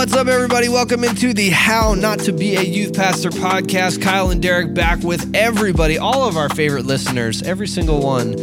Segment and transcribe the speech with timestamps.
[0.00, 0.70] What's up, everybody?
[0.70, 4.00] Welcome into the How Not to Be a Youth Pastor podcast.
[4.00, 8.34] Kyle and Derek back with everybody, all of our favorite listeners, every single one,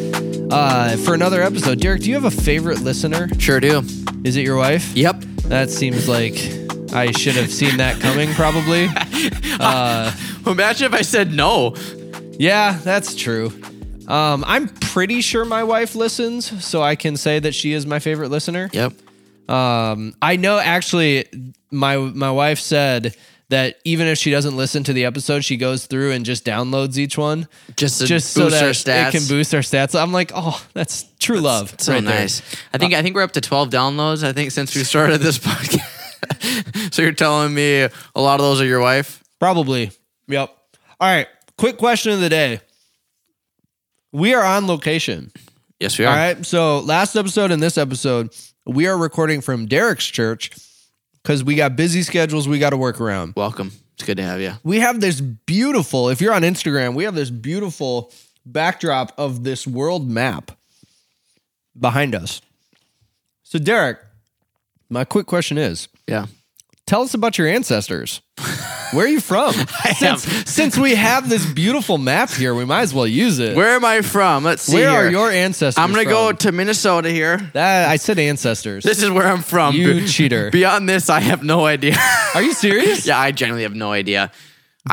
[0.54, 1.80] uh, for another episode.
[1.80, 3.28] Derek, do you have a favorite listener?
[3.40, 3.82] Sure do.
[4.24, 4.96] Is it your wife?
[4.96, 5.22] Yep.
[5.46, 6.36] That seems like
[6.94, 8.88] I should have seen that coming, probably.
[9.60, 10.16] Uh,
[10.46, 11.74] Imagine if I said no.
[12.34, 13.52] yeah, that's true.
[14.08, 17.98] Um, I'm pretty sure my wife listens, so I can say that she is my
[17.98, 18.70] favorite listener.
[18.74, 18.94] Yep.
[19.48, 21.26] Um, I know actually
[21.72, 23.16] my my wife said
[23.50, 26.98] that even if she doesn't listen to the episode, she goes through and just downloads
[26.98, 27.48] each one
[27.78, 30.00] Just to just so that it can boost our stats.
[30.00, 31.74] I'm like, oh, that's true love.
[31.80, 32.20] So right there.
[32.20, 32.42] nice.
[32.74, 34.24] I think I think we're up to 12 downloads.
[34.24, 36.94] I think since we started this podcast.
[36.94, 39.24] so you're telling me a lot of those are your wife?
[39.40, 39.92] Probably.
[40.28, 40.50] Yep.
[41.00, 41.28] All right.
[41.58, 42.60] Quick question of the day.
[44.12, 45.32] We are on location.
[45.80, 46.12] Yes, we are.
[46.12, 46.46] All right.
[46.46, 48.36] So last episode and this episode,
[48.68, 50.52] we are recording from Derek's church
[51.24, 53.34] because we got busy schedules we got to work around.
[53.36, 53.72] Welcome.
[53.94, 54.54] It's good to have you.
[54.64, 58.12] we have this beautiful if you're on instagram we have this beautiful
[58.46, 60.52] backdrop of this world map
[61.80, 62.40] behind us
[63.42, 63.98] so derek
[64.88, 66.28] my quick question is Yeah.
[66.88, 68.22] Tell us about your ancestors
[68.94, 69.54] where are you from
[69.98, 73.72] since, since we have this beautiful map here we might as well use it Where
[73.76, 74.46] am I from?
[74.46, 74.76] Let's see.
[74.76, 75.00] Where here.
[75.00, 77.38] are your ancestors I'm gonna go to Minnesota here.
[77.54, 79.76] that, i said ancestors This is where I'm from.
[79.76, 80.50] You Be- cheater.
[80.52, 81.98] Beyond this, I have no idea.
[82.36, 84.32] are you serious yeah, I generally have no idea.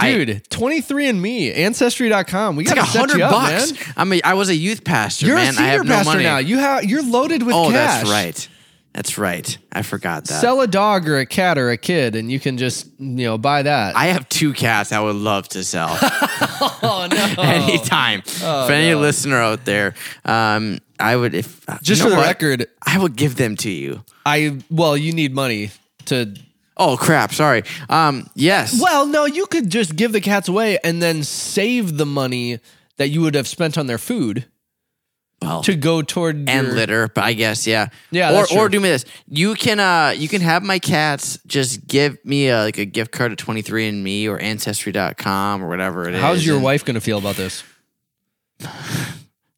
[0.00, 3.72] Dude 23andMe ancestry.com we got like hundred bucks.
[3.72, 3.95] man.
[3.97, 5.47] I mean, I was a youth pastor, you're man.
[5.47, 6.25] a I senior have no money.
[6.25, 8.48] now you have you're loaded with oh, cash that's right.
[8.95, 9.59] That's right.
[9.73, 10.41] I forgot that.
[10.41, 13.37] sell a dog or a cat or a kid and you can just you know
[13.39, 18.22] buy that I have two cats I would love to sell oh no anytime.
[18.42, 19.00] Oh, if any no.
[19.00, 22.27] listener out there, um, I would if just you for the what?
[22.27, 24.05] record I would give them to you.
[24.25, 25.71] i well you need money
[26.06, 26.34] to
[26.76, 27.32] Oh crap!
[27.32, 27.62] Sorry.
[27.88, 28.81] Um, yes.
[28.81, 32.59] well no you could just give the cats away and then save the money
[32.97, 34.47] that you would have spent on their food
[35.44, 37.88] Well, to go toward and your- litter, but I guess yeah.
[38.10, 39.05] Yeah, Or that's or do me this.
[39.28, 43.12] You can uh you can have my cats just give me a, like a gift
[43.12, 46.21] card at 23andme or ancestry.com or whatever it is.
[46.21, 47.62] how's your and wife going to feel about this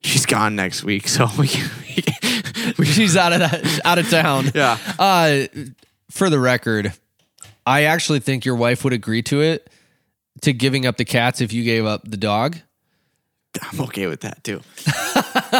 [0.03, 1.49] She's gone next week, so we
[2.79, 4.79] we she's out of that, out of town yeah.
[4.99, 5.47] uh
[6.11, 6.93] for the record
[7.65, 9.71] i actually think your wife would agree to it
[10.43, 12.57] to giving up the cats if you gave up the dog
[13.73, 14.61] I'm okay with that too.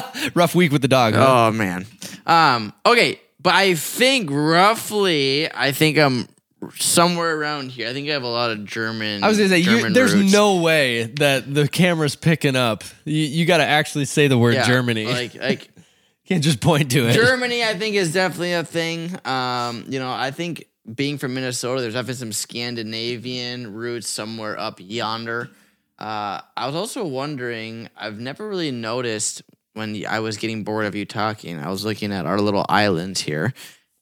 [0.35, 1.15] rough week with the dog?
[1.17, 1.87] Oh man.
[2.27, 2.73] Um.
[2.85, 6.29] Okay, but I think roughly, I think I'm
[6.75, 7.89] somewhere around here.
[7.89, 9.23] I think I have a lot of German.
[9.23, 10.33] I was gonna say, you, German there's roots.
[10.33, 12.83] no way that the camera's picking up.
[13.05, 15.07] You, you got to actually say the word Yeah, Germany.
[15.07, 15.71] Like like
[16.27, 17.13] Can't just point to it.
[17.13, 19.17] Germany, I think is definitely a thing.
[19.25, 19.85] Um.
[19.89, 25.51] You know, I think being from Minnesota, there's definitely some Scandinavian roots somewhere up yonder.
[25.99, 27.89] Uh, I was also wondering.
[27.97, 29.43] I've never really noticed
[29.77, 31.59] when I was getting bored of you talking.
[31.59, 33.53] I was looking at our little island here.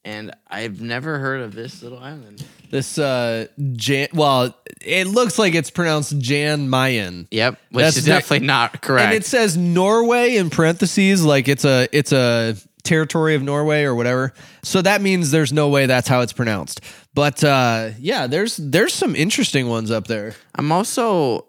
[0.03, 2.45] And I've never heard of this little island.
[2.69, 4.07] This uh, Jan.
[4.13, 9.05] Well, it looks like it's pronounced Jan Mayen, Yep, which That's is definitely not correct.
[9.07, 13.95] and it says Norway in parentheses, like it's a it's a territory of Norway or
[13.95, 14.31] whatever.
[14.61, 16.81] So that means there's no way that's how it's pronounced.
[17.15, 20.35] But uh, yeah, there's there's some interesting ones up there.
[20.53, 21.47] I'm also,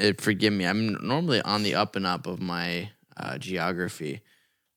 [0.00, 4.20] uh, forgive me, I'm normally on the up and up of my uh, geography,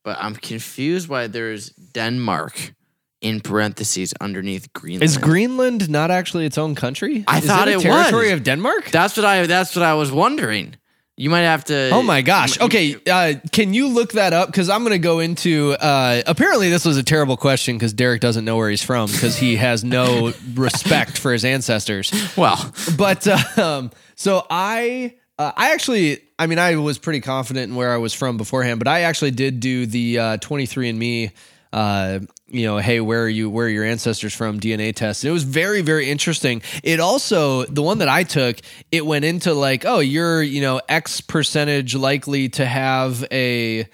[0.03, 2.73] but I'm confused why there's Denmark
[3.21, 5.03] in parentheses underneath Greenland.
[5.03, 7.23] Is Greenland not actually its own country?
[7.27, 8.33] I Is thought a it territory was.
[8.33, 8.91] of Denmark.
[8.91, 9.47] That's what I.
[9.47, 10.75] That's what I was wondering.
[11.17, 11.91] You might have to.
[11.91, 12.59] Oh my gosh.
[12.59, 14.47] Okay, uh, can you look that up?
[14.49, 15.71] Because I'm going to go into.
[15.79, 19.37] Uh, apparently, this was a terrible question because Derek doesn't know where he's from because
[19.37, 22.11] he has no respect for his ancestors.
[22.35, 22.59] Well,
[22.97, 23.25] But
[23.57, 27.97] um, so I, uh, I actually, I mean, I was pretty confident in where I
[27.97, 31.31] was from beforehand, but I actually did do the uh, 23andMe.
[31.73, 33.49] Uh, you know, hey, where are you?
[33.49, 34.61] Where are your ancestors from?
[34.61, 35.23] DNA test.
[35.23, 36.61] And it was very, very interesting.
[36.83, 38.57] It also, the one that I took,
[38.91, 43.87] it went into like, oh, you're, you know, X percentage likely to have a,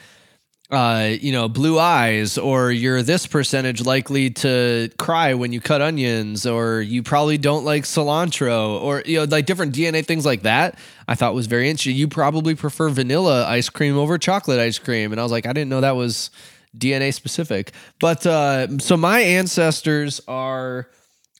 [0.71, 5.81] uh, you know, blue eyes, or you're this percentage likely to cry when you cut
[5.81, 10.43] onions, or you probably don't like cilantro, or you know, like different DNA things like
[10.43, 10.79] that.
[11.09, 11.97] I thought was very interesting.
[11.97, 15.51] You probably prefer vanilla ice cream over chocolate ice cream, and I was like, I
[15.51, 16.31] didn't know that was
[16.77, 17.73] DNA specific.
[17.99, 20.87] But uh, so my ancestors are.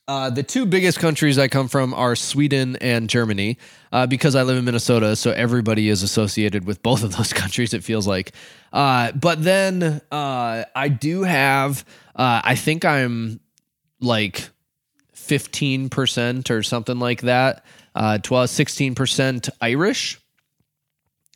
[0.08, 3.56] Uh, the two biggest countries I come from are Sweden and Germany,
[3.92, 5.14] uh, because I live in Minnesota.
[5.14, 7.72] So everybody is associated with both of those countries.
[7.72, 8.32] It feels like.
[8.72, 11.84] Uh, but then uh, I do have.
[12.16, 13.40] Uh, I think I'm
[14.00, 14.50] like
[15.14, 17.64] 15% or something like that.
[17.94, 20.21] Uh, 12, 16% Irish.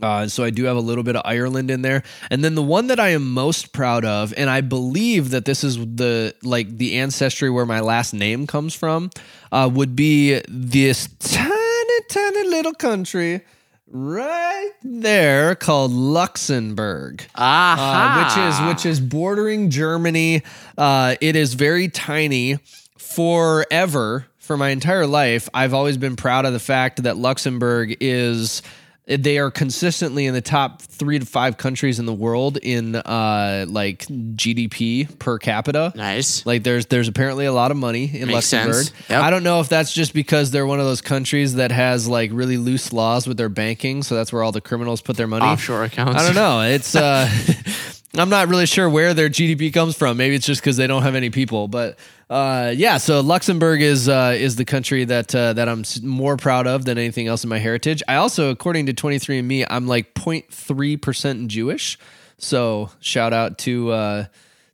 [0.02, 2.62] Uh, so I do have a little bit of Ireland in there, and then the
[2.62, 6.76] one that I am most proud of, and I believe that this is the like
[6.76, 9.10] the ancestry where my last name comes from,
[9.52, 13.40] uh, would be this tiny, tiny little country
[13.88, 20.42] right there called Luxembourg uh, which is which is bordering Germany.
[20.76, 22.58] Uh, it is very tiny.
[22.98, 28.60] Forever, for my entire life, I've always been proud of the fact that Luxembourg is.
[29.06, 33.64] They are consistently in the top three to five countries in the world in uh,
[33.68, 35.92] like GDP per capita.
[35.94, 36.44] Nice.
[36.44, 38.86] Like there's there's apparently a lot of money in Makes Luxembourg.
[39.08, 39.22] Yep.
[39.22, 42.30] I don't know if that's just because they're one of those countries that has like
[42.32, 45.46] really loose laws with their banking, so that's where all the criminals put their money.
[45.46, 46.20] Offshore accounts.
[46.20, 46.62] I don't know.
[46.62, 47.30] It's uh
[48.14, 50.16] I'm not really sure where their GDP comes from.
[50.16, 51.68] Maybe it's just because they don't have any people.
[51.68, 51.98] But
[52.30, 56.66] uh, yeah, so Luxembourg is uh, is the country that uh, that I'm more proud
[56.66, 58.02] of than anything else in my heritage.
[58.08, 61.98] I also, according to 23andMe, I'm like 0.3 percent Jewish.
[62.38, 64.24] So shout out to uh,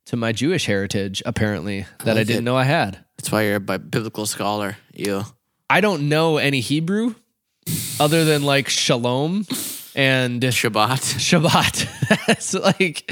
[0.06, 1.22] to my Jewish heritage.
[1.26, 2.42] Apparently, that I didn't it.
[2.42, 3.04] know I had.
[3.16, 4.76] That's why you're a biblical scholar.
[4.92, 5.24] You.
[5.70, 7.14] I don't know any Hebrew
[7.98, 9.46] other than like shalom
[9.94, 11.00] and Shabbat.
[11.18, 12.26] Shabbat.
[12.26, 13.04] That's like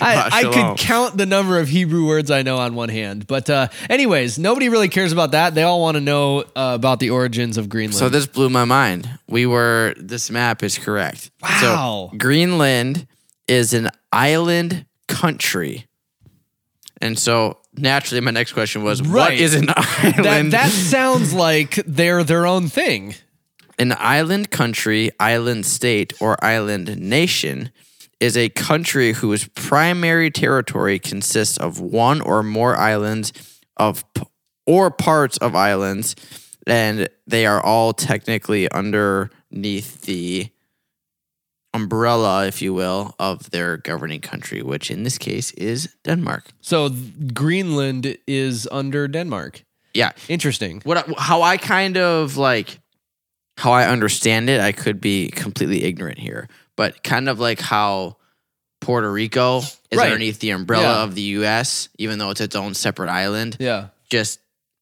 [0.00, 3.26] I, I could count the number of Hebrew words I know on one hand.
[3.26, 5.54] But uh, anyways, nobody really cares about that.
[5.54, 7.98] They all want to know uh, about the origins of Greenland.
[7.98, 9.08] So this blew my mind.
[9.28, 11.30] We were this map is correct.
[11.42, 12.10] Wow.
[12.10, 13.06] So Greenland
[13.48, 15.86] is an island country.
[17.00, 19.40] And so naturally my next question was what Right.
[19.40, 20.52] is an that island?
[20.52, 23.14] that sounds like they're their own thing.
[23.80, 27.70] An island country, island state, or island nation
[28.20, 33.32] is a country whose primary territory consists of one or more islands
[33.78, 34.04] of
[34.66, 36.14] or parts of islands,
[36.66, 40.50] and they are all technically underneath the
[41.72, 46.44] umbrella, if you will, of their governing country, which in this case is Denmark.
[46.60, 46.90] So
[47.32, 49.64] Greenland is under Denmark.
[49.94, 50.82] Yeah, Interesting.
[50.84, 52.78] what how I kind of like
[53.60, 58.16] how I understand it, I could be completely ignorant here, but kind of like how
[58.80, 60.06] Puerto Rico is Right.
[60.06, 61.02] underneath the umbrella Yeah.
[61.02, 63.88] of the U.S., even though it's its own separate island, Yeah.
[64.08, 64.40] just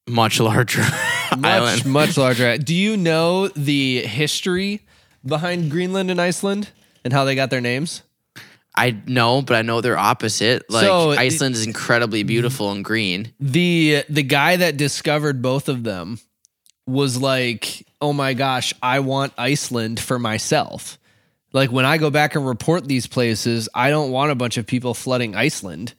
[0.09, 0.83] much larger
[1.37, 1.87] Much, island.
[1.87, 2.57] much larger.
[2.59, 4.83] Do you know the history
[5.27, 6.69] behind Greenland and Iceland
[7.05, 8.03] and how they got their names?
[8.77, 10.71] I know, but I know they're opposite.
[10.71, 13.33] Like So- Iceland is incredibly beautiful and green.
[13.41, 16.21] the the guy that discovered both of them
[16.88, 20.99] was like, "Oh my gosh, I want Iceland for myself."
[21.52, 24.67] Like when I go back and report these places, I don't want a bunch of
[24.67, 25.94] people flooding Iceland.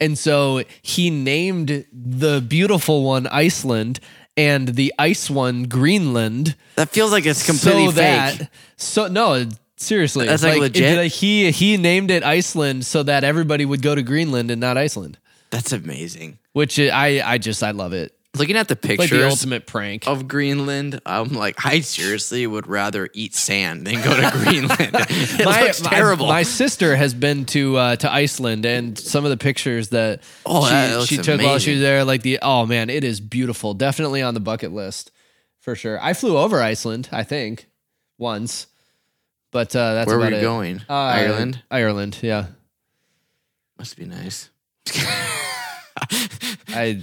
[0.00, 4.00] And so he named the beautiful one Iceland
[4.36, 6.56] and the ice one Greenland.
[6.76, 8.38] That feels like it's completely so fake.
[8.38, 10.26] that so no, seriously.
[10.26, 10.98] That's, like, legit?
[10.98, 14.76] it- he he named it Iceland so that everybody would go to Greenland and not
[14.76, 15.18] Iceland.
[15.50, 16.38] That's amazing.
[16.52, 18.16] Which I I just I love it.
[18.34, 20.06] Looking at the Like the ultimate prank.
[20.08, 24.80] of Greenland, I'm like, I seriously would rather eat sand than go to Greenland.
[25.10, 26.28] it looks my, terrible.
[26.28, 30.64] My sister has been to uh, to Iceland, and some of the pictures that Oh,
[30.64, 33.74] she, that she took while she was there, like the oh man, it is beautiful.
[33.74, 35.10] Definitely on the bucket list
[35.60, 36.00] for sure.
[36.02, 37.66] I flew over Iceland, I think,
[38.16, 38.66] once,
[39.50, 40.40] but uh, that's Where were you it.
[40.40, 40.78] going?
[40.88, 41.62] Uh, Ireland?
[41.70, 42.46] Ireland, yeah.
[43.78, 44.48] Must be nice.
[46.68, 47.00] I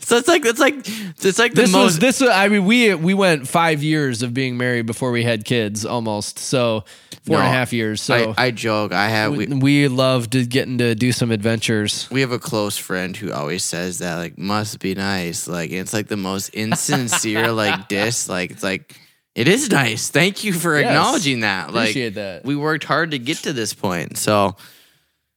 [0.00, 2.20] So it's like it's like it's like the this most was this.
[2.20, 5.84] was- I mean, we we went five years of being married before we had kids,
[5.86, 6.38] almost.
[6.38, 6.84] So
[7.24, 8.02] four and a half years.
[8.02, 8.92] So I, I joke.
[8.92, 9.54] I have we, we,
[9.84, 12.08] we loved getting to do some adventures.
[12.10, 15.46] we have a close friend who always says that like must be nice.
[15.46, 18.28] Like it's like the most insincere like diss.
[18.28, 18.98] Like it's like
[19.34, 20.10] it is nice.
[20.10, 20.88] Thank you for Yes.
[20.88, 21.72] acknowledging that.
[21.72, 22.44] Like Appreciate that.
[22.44, 24.18] we worked hard to get to this point.
[24.18, 24.56] So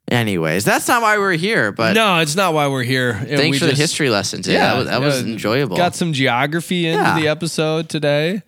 [0.10, 3.12] anyways, that's not why we're here, but no, it's not why we're here.
[3.12, 5.78] And thanks we for the just- history lesson Yeah, that was, that was enjoyable.
[5.78, 7.20] Got some geography into Yeah.
[7.20, 8.44] the episode today.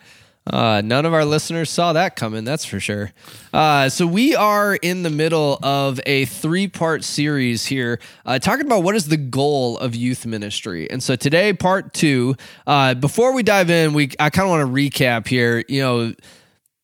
[0.49, 3.11] Uh, none of our listeners saw that coming, that's for sure.
[3.53, 8.65] Uh, so, we are in the middle of a three part series here, uh, talking
[8.65, 10.89] about what is the goal of youth ministry.
[10.89, 12.37] And so, today, part two.
[12.65, 15.65] Uh, before we dive in, we I kind of want to recap here.
[15.67, 16.13] You know,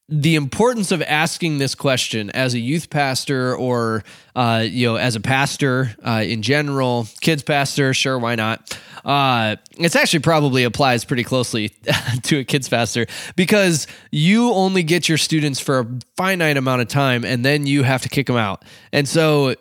[0.09, 4.03] the importance of asking this question as a youth pastor or
[4.35, 8.77] uh, you know as a pastor uh, in general kids pastor sure why not?
[9.05, 11.69] Uh, it's actually probably applies pretty closely
[12.23, 13.05] to a kids pastor
[13.35, 17.83] because you only get your students for a finite amount of time and then you
[17.83, 18.63] have to kick them out.
[18.93, 19.55] And so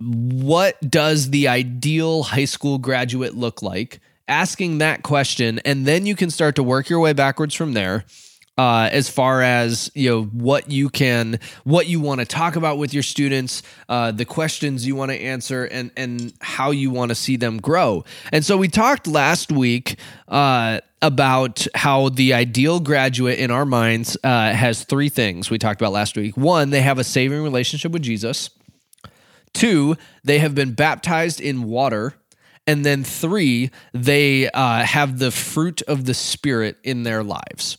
[0.00, 4.00] what does the ideal high school graduate look like?
[4.28, 8.04] Asking that question, and then you can start to work your way backwards from there.
[8.60, 12.76] Uh, as far as you know what you can what you want to talk about
[12.76, 17.08] with your students uh, the questions you want to answer and and how you want
[17.08, 18.04] to see them grow.
[18.30, 19.98] And so we talked last week
[20.28, 25.80] uh, about how the ideal graduate in our minds uh, has three things we talked
[25.80, 26.36] about last week.
[26.36, 28.50] One they have a saving relationship with jesus.
[29.54, 32.12] Two they have been baptized in water.
[32.66, 37.78] And then three they uh, have the fruit of the spirit in their lives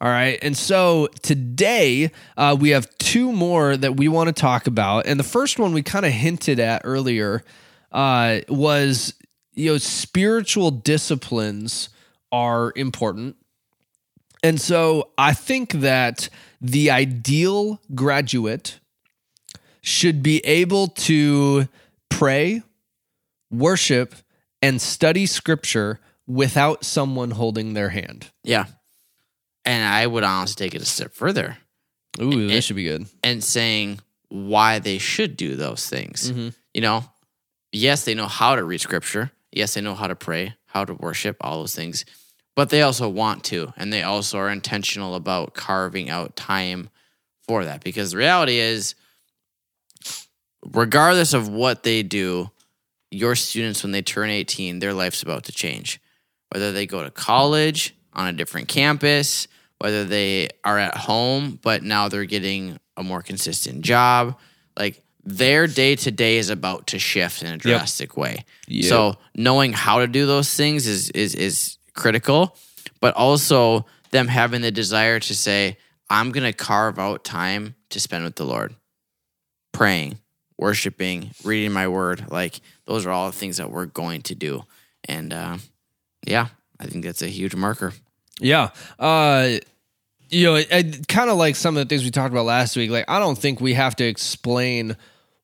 [0.00, 0.38] all right.
[0.42, 5.06] And so today uh, we have two more that we want to talk about.
[5.06, 7.42] And the first one we kind of hinted at earlier
[7.92, 9.14] uh, was,
[9.54, 11.88] you know, spiritual disciplines
[12.30, 13.36] are important.
[14.42, 16.28] And so I think that
[16.60, 18.80] the ideal graduate
[19.80, 21.68] should be able to
[22.10, 22.62] pray,
[23.50, 24.14] worship,
[24.60, 28.30] and study scripture without someone holding their hand.
[28.42, 28.66] Yeah.
[29.66, 31.58] And I would honestly take it a step further
[32.20, 33.06] Ooh, that It- should be good.
[33.22, 36.30] and saying why they should do those things.
[36.32, 36.54] Mhm.
[36.72, 37.10] You know,
[37.72, 39.32] yes, they know how to read scripture.
[39.52, 42.04] Yes, they know how to pray, how to worship, all those things.
[42.54, 46.88] But they also want to, and they also are intentional about carving out time
[47.46, 47.82] for that.
[47.84, 48.94] Because the reality is,
[50.64, 52.50] regardless of what they do,
[53.10, 56.00] your students, when they turn 18, their life's about to change.
[56.50, 59.46] Whether they go to college on a different campus,
[59.78, 64.36] whether they are at home, but now they're getting a more consistent job.
[64.78, 68.44] Like their day to day is about to shift in a drastic way.
[68.68, 68.88] Yep.
[68.88, 72.56] So knowing how to do those things is is is critical,
[73.00, 75.78] but also them having the desire to say,
[76.08, 78.74] I'm gonna carve out time to spend with the Lord.
[79.72, 80.18] Praying,
[80.56, 82.30] worshiping, reading my word.
[82.30, 84.64] Like those are all the things that we're going to do.
[85.04, 85.58] And uh,
[86.26, 86.48] yeah,
[86.80, 87.92] I think that's a huge marker.
[88.40, 88.70] Yeah.
[88.98, 89.58] Uh
[90.28, 92.90] you know, it, kind of like some of the things we talked about last week.
[92.90, 94.96] Like, I don't think we have to explain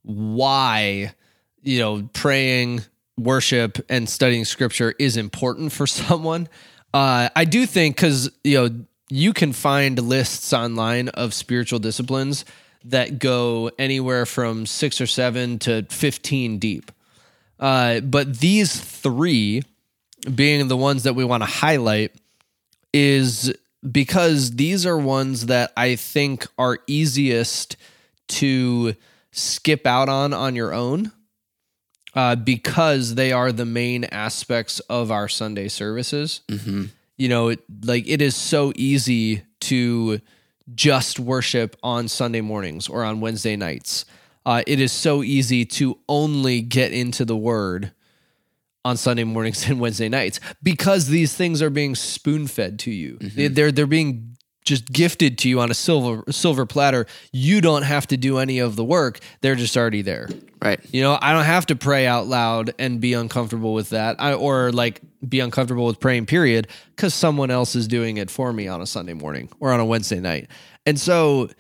[0.03, 1.15] why,
[1.63, 2.83] you know, praying,
[3.17, 6.49] worship, and studying scripture is important for someone.
[6.93, 12.45] Uh, I do think because, you know, you can find lists online of spiritual disciplines
[12.85, 16.91] that go anywhere from six or seven to 15 deep.
[17.61, 19.63] Uh, but these three,
[20.35, 22.13] being the ones that we want to highlight,
[22.93, 23.53] is
[23.91, 27.77] because these are ones that I think are easiest
[28.29, 28.95] to
[29.33, 31.11] skip out on on your own
[32.15, 36.43] uh, because they are the main aspects of our Sunday services.
[36.49, 36.85] Mm-hmm.
[37.17, 40.21] You know, it, like it is so easy to
[40.75, 44.05] just worship on Sunday mornings or on Wednesday nights.
[44.45, 47.93] Uh, it is so easy to only get into the word
[48.85, 53.19] on Sunday mornings and Wednesday nights because these things are being spoon fed to you.
[53.21, 54.29] They- They're they're being
[54.65, 57.07] just gifted to you on a silver silver platter.
[57.33, 59.19] You don't have to do any of the work.
[59.41, 60.29] They're just already there.
[60.63, 60.79] Right.
[60.93, 64.35] You know, I don't have to pray out loud and be uncomfortable with that, I,
[64.35, 66.27] or like be uncomfortable with praying.
[66.27, 69.81] Period, because someone else is doing it for me on a Sunday morning or on
[69.81, 70.49] a Wednesday night.
[70.87, 71.51] And so,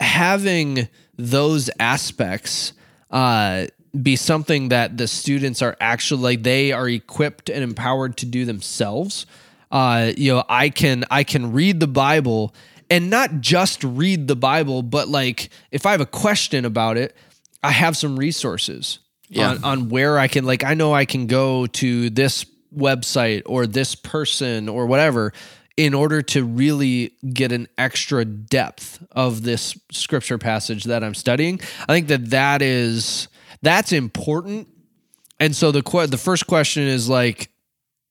[0.00, 2.72] having those aspects
[3.10, 3.66] uh,
[4.02, 8.44] be something that the students are actually like they are equipped and empowered to do
[8.44, 9.26] themselves.
[9.70, 12.54] Uh, you know, I can I can read the Bible
[12.90, 17.14] and not just read the Bible, but like if I have a question about it,
[17.62, 19.50] I have some resources Yeah.
[19.50, 23.66] on, on where I can like I know I can go to this website or
[23.66, 25.32] this person or whatever
[25.76, 31.60] in order to really get an extra depth of this scripture passage that I'm studying.
[31.88, 33.28] I think that that is
[33.62, 34.68] that's important.
[35.40, 37.50] And so the que- the first question is like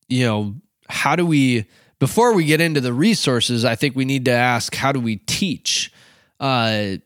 [0.09, 0.55] you know,
[0.89, 1.65] how do we
[1.99, 5.17] before we get into the resources, I think we need to ask how do we
[5.17, 5.91] teach
[6.39, 6.97] uh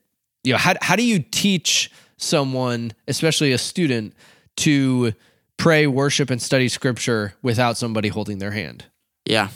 [0.43, 4.13] you know, how how do you teach someone, especially a student,
[4.57, 5.13] to
[5.57, 8.85] pray, worship, and study scripture without somebody holding their hand?
[9.25, 9.49] Yeah.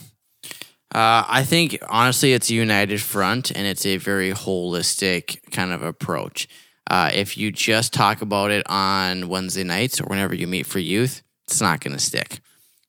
[0.94, 5.82] Uh, I think honestly, it's a united front and it's a very holistic kind of
[5.82, 6.48] approach.
[6.90, 10.80] Uh, if you just talk about it on Wednesday nights or whenever you meet for
[10.80, 12.40] youth, it's not going to stick.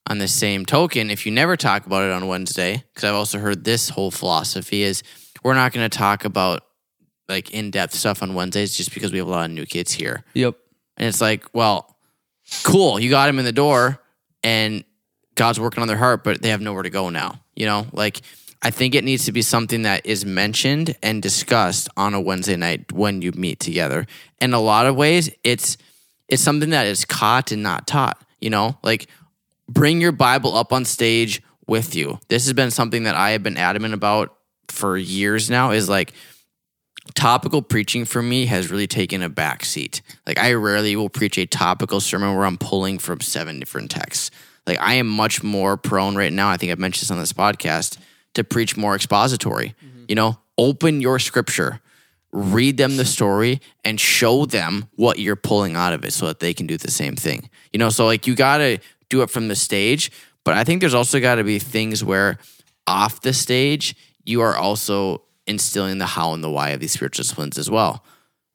[0.08, 3.38] On the same token, if you never talk about it on Wednesday, because I've also
[3.38, 5.02] heard this whole philosophy is
[5.42, 6.62] we're not going to talk about
[7.28, 9.92] like in depth stuff on Wednesdays just because we have a lot of new kids
[9.92, 10.22] here.
[10.34, 10.56] Yep.
[10.96, 11.96] And it's like, well,
[12.62, 14.00] cool, you got them in the door
[14.42, 14.84] and
[15.34, 17.40] God's working on their heart, but they have nowhere to go now.
[17.54, 18.20] You know, like
[18.66, 22.56] I think it needs to be something that is mentioned and discussed on a Wednesday
[22.56, 24.08] night when you meet together.
[24.40, 25.76] In a lot of ways, it's
[26.26, 28.20] it's something that is caught and not taught.
[28.40, 29.06] You know, like
[29.68, 32.18] bring your Bible up on stage with you.
[32.26, 36.12] This has been something that I have been adamant about for years now is like
[37.14, 40.02] topical preaching for me has really taken a back seat.
[40.26, 44.32] Like I rarely will preach a topical sermon where I'm pulling from seven different texts.
[44.66, 47.32] Like I am much more prone right now, I think I've mentioned this on this
[47.32, 47.98] podcast,
[48.36, 49.74] to preach more expository.
[49.84, 50.04] Mm-hmm.
[50.08, 51.80] You know, open your scripture,
[52.32, 56.40] read them the story and show them what you're pulling out of it so that
[56.40, 57.50] they can do the same thing.
[57.72, 58.78] You know, so like you got to
[59.08, 60.10] do it from the stage,
[60.44, 62.38] but I think there's also got to be things where
[62.86, 67.22] off the stage you are also instilling the how and the why of these spiritual
[67.22, 68.04] disciplines as well.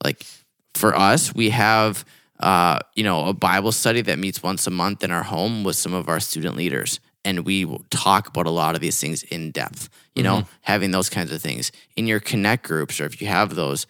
[0.03, 0.25] Like
[0.73, 2.05] for us, we have
[2.39, 5.75] uh, you know a Bible study that meets once a month in our home with
[5.75, 9.51] some of our student leaders, and we talk about a lot of these things in
[9.51, 9.89] depth.
[10.15, 10.41] You mm-hmm.
[10.41, 13.87] know, having those kinds of things in your connect groups, or if you have those,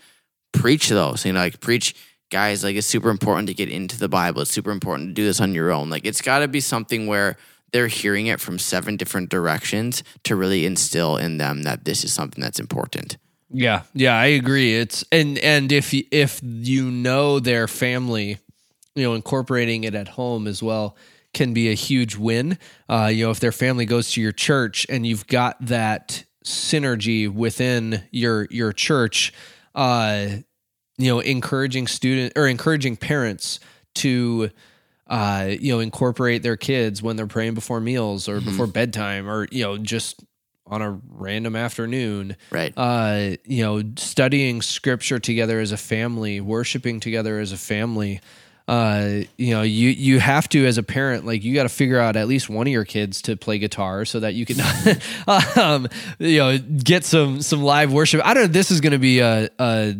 [0.52, 1.26] preach those.
[1.26, 1.96] You know, like preach
[2.30, 2.64] guys.
[2.64, 4.42] Like it's super important to get into the Bible.
[4.42, 5.90] It's super important to do this on your own.
[5.90, 7.38] Like it's got to be something where
[7.72, 12.12] they're hearing it from seven different directions to really instill in them that this is
[12.12, 13.18] something that's important.
[13.50, 14.76] Yeah, yeah, I agree.
[14.76, 18.38] It's and and if if you know their family,
[18.96, 20.96] you know, incorporating it at home as well
[21.34, 22.58] can be a huge win.
[22.90, 27.32] Uh, you know, if their family goes to your church and you've got that synergy
[27.32, 29.34] within your your church,
[29.76, 30.28] uh,
[30.98, 33.60] you know, encouraging student or encouraging parents
[33.96, 34.50] to
[35.12, 38.50] uh, you know, incorporate their kids when they're praying before meals or mm-hmm.
[38.50, 40.24] before bedtime or, you know, just
[40.66, 42.38] on a random afternoon.
[42.50, 42.74] Right.
[42.78, 48.22] Uh, you know, studying scripture together as a family, worshiping together as a family.
[48.68, 52.00] Uh, you know, you you have to as a parent, like you got to figure
[52.00, 54.62] out at least one of your kids to play guitar so that you can,
[55.58, 55.88] um,
[56.20, 58.22] you know, get some some live worship.
[58.24, 58.48] I don't know.
[58.48, 59.96] This is going to be a, a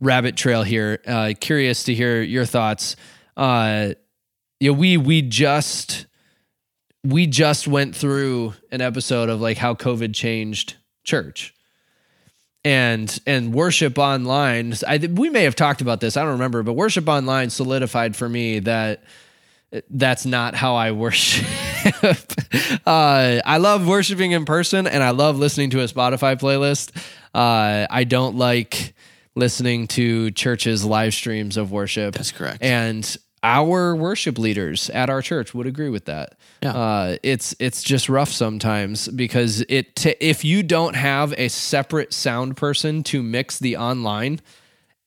[0.00, 1.00] rabbit trail here.
[1.06, 2.96] Uh, curious to hear your thoughts.
[3.36, 3.90] Uh,
[4.58, 6.06] you know, we we just
[7.04, 11.54] we just went through an episode of like how COVID changed church
[12.64, 14.74] and and worship online.
[14.86, 16.16] I, we may have talked about this.
[16.16, 19.02] I don't remember, but worship online solidified for me that
[19.90, 21.46] that's not how I worship.
[22.86, 26.94] uh, I love worshiping in person, and I love listening to a Spotify playlist.
[27.34, 28.94] Uh, I don't like
[29.34, 32.14] listening to churches live streams of worship.
[32.14, 32.62] That's correct.
[32.62, 36.36] And our worship leaders at our church would agree with that.
[36.62, 36.72] Yeah.
[36.72, 42.12] Uh, it's it's just rough sometimes because it t- if you don't have a separate
[42.12, 44.40] sound person to mix the online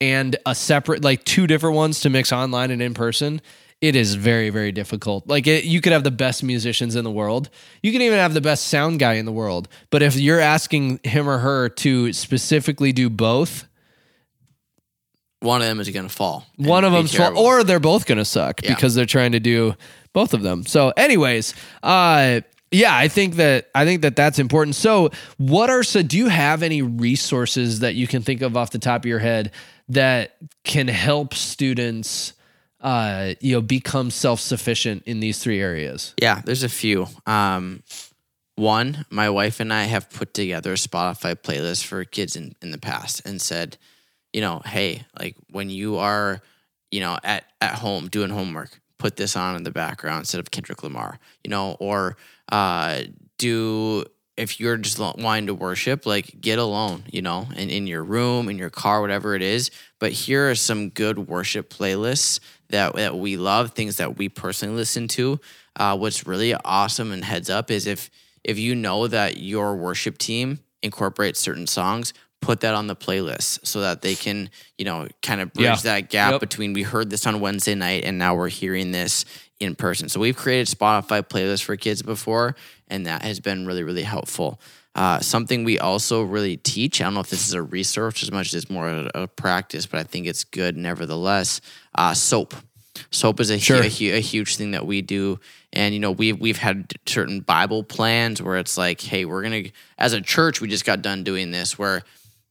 [0.01, 3.39] and a separate like two different ones to mix online and in person,
[3.79, 5.27] it is very very difficult.
[5.27, 7.49] Like it, you could have the best musicians in the world,
[7.81, 10.99] you can even have the best sound guy in the world, but if you're asking
[11.03, 13.65] him or her to specifically do both
[15.39, 16.45] one of them is going to fall.
[16.57, 18.73] One of them's fall, or they're both going to suck yeah.
[18.73, 19.75] because they're trying to do
[20.13, 20.65] both of them.
[20.65, 24.75] So, anyways, uh, yeah, I think that I think that that's important.
[24.75, 26.01] So, what are so?
[26.01, 29.19] Do you have any resources that you can think of off the top of your
[29.19, 29.51] head
[29.89, 32.33] that can help students?
[32.81, 36.13] Uh, you know, become self sufficient in these three areas.
[36.21, 37.07] Yeah, there's a few.
[37.25, 37.81] Um,
[38.55, 42.71] one, my wife and I have put together a Spotify playlist for kids in, in
[42.71, 43.77] the past and said,
[44.35, 46.41] you know, hey, like when you are,
[46.91, 50.51] you know, at at home doing homework, put this on in the background instead of
[50.51, 52.17] Kendrick Lamar, you know, or
[52.51, 53.03] uh,
[53.37, 54.03] do
[54.35, 58.49] if you're just wanting to worship, like get alone, you know, in, in your room,
[58.49, 59.71] in your car, whatever it is.
[60.01, 64.75] But here are some good worship playlists that that we love, things that we personally
[64.75, 65.39] listen to.
[65.77, 68.09] Uh, what's really awesome and heads up is if
[68.43, 72.13] if you know that your worship team incorporates certain songs,
[72.45, 75.75] put that on the playlist so that they can, you know, kind of bridge yeah.
[75.77, 76.39] that gap yep.
[76.39, 79.25] between we heard this on Wednesday night and now we're hearing this
[79.59, 80.09] in person.
[80.09, 82.55] So we've created Spotify playlists for kids before,
[82.87, 84.59] and that has been really, really helpful.
[84.93, 87.01] Uh, something we also really teach.
[87.01, 89.27] I don't know if this is a research as much as it's more a, a
[89.27, 91.61] practice, but I think it's good nevertheless.
[91.93, 92.53] Uh, soap.
[93.11, 93.81] Soap is a, sure.
[93.81, 95.37] a, a, huge thing that we do,
[95.73, 99.63] and you know we've we've had certain Bible plans where it's like, hey, we're gonna
[99.97, 102.03] as a church we just got done doing this where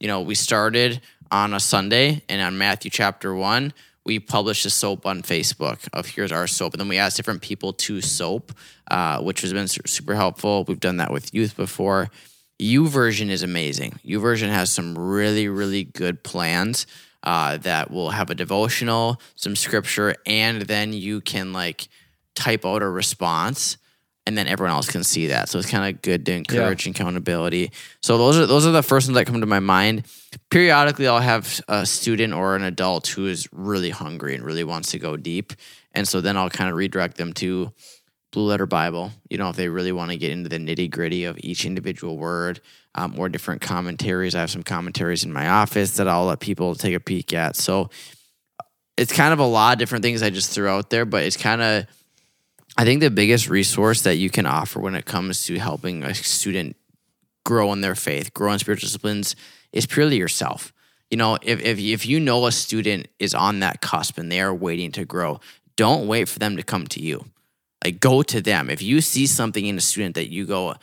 [0.04, 3.72] you know, we started on a Sunday and on Matthew chapter one,
[4.04, 6.74] we published a soap on Facebook of here's our soap.
[6.74, 8.52] And then we asked different people to soap,
[8.90, 10.64] uh, which has been super helpful.
[10.68, 12.10] We've done that with youth before.
[12.60, 13.98] YouVersion is amazing.
[14.04, 16.86] YouVersion has some really, really good plans
[17.22, 21.88] uh, that will have a devotional, some scripture, and then you can like
[22.34, 23.78] type out a response
[24.26, 25.48] and then everyone else can see that.
[25.48, 26.90] So it's kind of good to encourage yeah.
[26.92, 27.72] accountability.
[28.02, 30.06] So those are those are the first ones that come to my mind.
[30.50, 34.90] Periodically, I'll have a student or an adult who is really hungry and really wants
[34.92, 35.52] to go deep,
[35.92, 37.72] and so then I'll kind of redirect them to
[38.32, 39.12] Blue Letter Bible.
[39.30, 42.18] You know, if they really want to get into the nitty gritty of each individual
[42.18, 42.60] word
[42.96, 46.74] um, or different commentaries, I have some commentaries in my office that I'll let people
[46.74, 47.54] take a peek at.
[47.56, 47.90] So
[48.96, 51.36] it's kind of a lot of different things I just threw out there, but it's
[51.36, 51.86] kind of,
[52.76, 56.14] I think the biggest resource that you can offer when it comes to helping a
[56.14, 56.76] student
[57.44, 59.36] grow in their faith, grow in spiritual disciplines
[59.72, 60.72] is purely yourself.
[61.10, 64.40] You know, if, if, if you know a student is on that cusp and they
[64.40, 65.40] are waiting to grow,
[65.76, 67.24] don't wait for them to come to you.
[67.84, 68.70] Like go to them.
[68.70, 70.74] If you see something in a student that you go,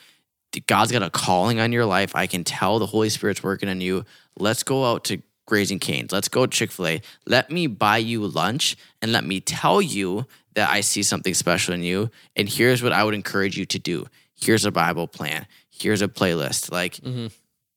[0.67, 3.82] God's got a calling on your life, I can tell the Holy Spirit's working on
[3.82, 4.06] you.
[4.38, 6.12] Let's go out to Raising Cane's.
[6.12, 7.01] Let's go Chick fil A.
[7.25, 11.74] Let me buy you lunch and let me tell you that I see something special
[11.74, 12.10] in you.
[12.36, 14.08] And here's what I would encourage you to do.
[14.36, 15.46] Here's a Bible plan.
[15.70, 16.72] Here's a playlist.
[16.72, 17.28] Like, mm-hmm.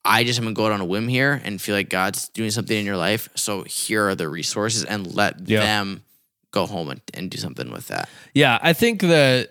[0.04, 2.50] I just am gonna go out on a whim here and feel like God's doing
[2.50, 3.28] something in your life.
[3.34, 5.60] So here are the resources and let yeah.
[5.60, 6.04] them
[6.50, 8.08] go home and, and do something with that.
[8.34, 9.50] Yeah, I think that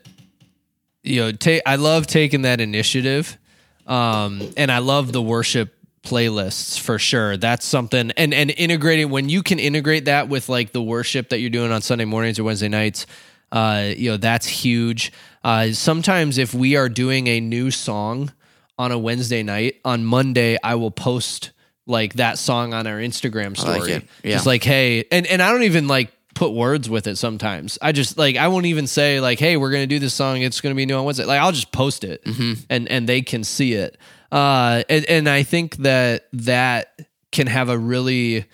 [1.03, 3.37] you know, take I love taking that initiative.
[3.85, 7.37] Um, and I love the worship playlists for sure.
[7.37, 11.39] That's something and and integrating when you can integrate that with like the worship that
[11.39, 13.05] you're doing on Sunday mornings or Wednesday nights,
[13.51, 15.11] uh, you know, that's huge.
[15.43, 18.31] Uh, sometimes if we are doing a new song
[18.77, 21.51] on a Wednesday night, on Monday I will post
[21.85, 23.93] like that song on our Instagram story.
[23.93, 24.31] Like yeah.
[24.33, 27.77] Just like, hey, and and I don't even like put words with it sometimes.
[27.81, 30.41] I just like I won't even say like, "Hey, we're gonna do this song.
[30.41, 32.61] It's gonna be new on Wednesday." Like I'll just post it, mm-hmm.
[32.69, 33.97] and and they can see it.
[34.33, 36.99] Uh, and, and I think that that
[37.31, 38.45] can have a really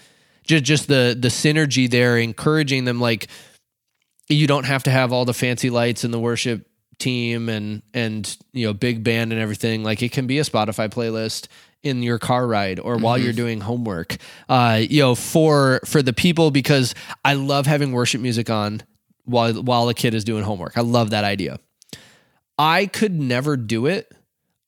[0.44, 3.28] just just the the synergy there, encouraging them like
[4.28, 8.38] you don't have to have all the fancy lights and the worship team and and
[8.52, 9.82] you know big band and everything.
[9.82, 11.48] Like it can be a Spotify playlist
[11.82, 13.24] in your car ride or while mm-hmm.
[13.24, 14.18] you're doing homework.
[14.50, 18.82] Uh, you know, for for the people because I love having worship music on
[19.24, 20.78] while while a kid is doing homework.
[20.78, 21.58] I love that idea.
[22.58, 24.14] I could never do it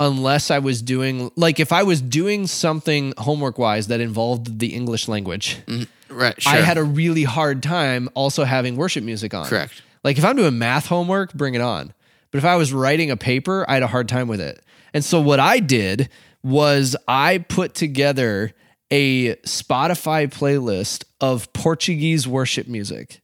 [0.01, 4.73] unless I was doing like if I was doing something homework wise that involved the
[4.73, 5.59] English language.
[5.67, 6.41] Mm, right.
[6.41, 6.51] Sure.
[6.51, 9.45] I had a really hard time also having worship music on.
[9.45, 9.83] Correct.
[10.03, 11.93] Like if I'm doing math homework, bring it on.
[12.31, 14.63] But if I was writing a paper, I had a hard time with it.
[14.93, 16.09] And so what I did
[16.41, 18.53] was I put together
[18.89, 23.21] a Spotify playlist of Portuguese worship music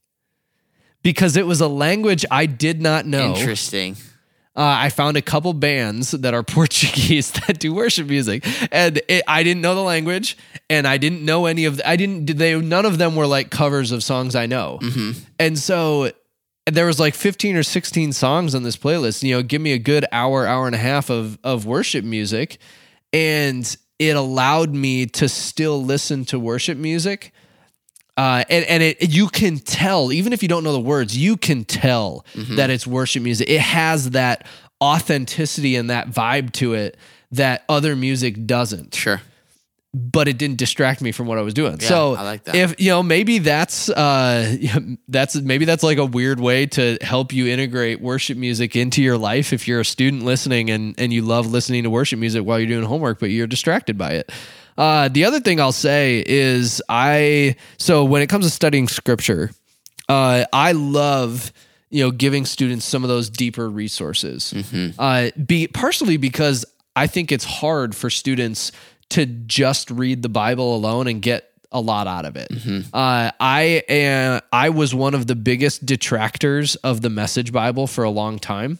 [1.01, 3.33] because it was a language I did not know.
[3.33, 3.97] Interesting
[4.57, 9.23] uh, I found a couple bands that are Portuguese that do worship music, and it,
[9.27, 10.35] I didn't know the language,
[10.69, 11.77] and I didn't know any of.
[11.77, 12.25] The, I didn't.
[12.25, 15.19] They none of them were like covers of songs I know, mm-hmm.
[15.37, 16.11] and so
[16.65, 19.23] there was like 15 or 16 songs on this playlist.
[19.23, 22.57] You know, give me a good hour, hour and a half of of worship music,
[23.13, 27.31] and it allowed me to still listen to worship music
[28.17, 31.37] uh, and and it you can tell even if you don't know the words, you
[31.37, 32.55] can tell mm-hmm.
[32.55, 33.47] that it's worship music.
[33.47, 34.47] It has that
[34.81, 36.97] authenticity and that vibe to it
[37.31, 38.95] that other music doesn't.
[38.95, 39.21] Sure.
[39.93, 41.77] But it didn't distract me from what I was doing.
[41.79, 42.55] Yeah, so I like that.
[42.55, 44.57] if you know, maybe that's uh,
[45.07, 49.17] that's maybe that's like a weird way to help you integrate worship music into your
[49.17, 49.53] life.
[49.53, 52.67] If you're a student listening and and you love listening to worship music while you're
[52.67, 54.31] doing homework, but you're distracted by it.
[54.77, 59.51] Uh, the other thing I'll say is I so when it comes to studying scripture,
[60.07, 61.51] uh, I love
[61.89, 64.53] you know giving students some of those deeper resources.
[64.55, 64.99] Mm-hmm.
[64.99, 68.71] Uh, be partially because I think it's hard for students
[69.09, 72.49] to just read the Bible alone and get a lot out of it.
[72.49, 72.95] Mm-hmm.
[72.95, 78.03] Uh, I am, I was one of the biggest detractors of the Message Bible for
[78.03, 78.79] a long time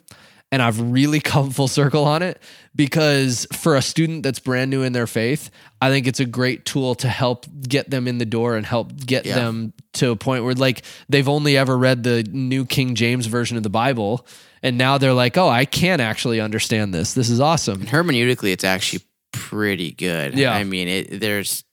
[0.51, 2.41] and I've really come full circle on it
[2.75, 5.49] because for a student that's brand new in their faith,
[5.81, 8.95] I think it's a great tool to help get them in the door and help
[8.95, 9.35] get yeah.
[9.35, 13.57] them to a point where like they've only ever read the New King James version
[13.57, 14.25] of the Bible
[14.63, 17.13] and now they're like, "Oh, I can actually understand this.
[17.13, 20.37] This is awesome." And hermeneutically it's actually pretty good.
[20.37, 20.53] Yeah.
[20.53, 21.63] I mean, it, there's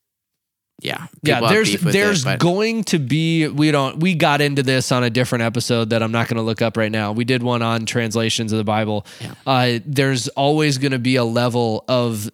[0.80, 5.04] yeah yeah there's there's it, going to be we don't we got into this on
[5.04, 7.62] a different episode that i'm not going to look up right now we did one
[7.62, 9.34] on translations of the bible yeah.
[9.46, 12.28] uh, there's always going to be a level of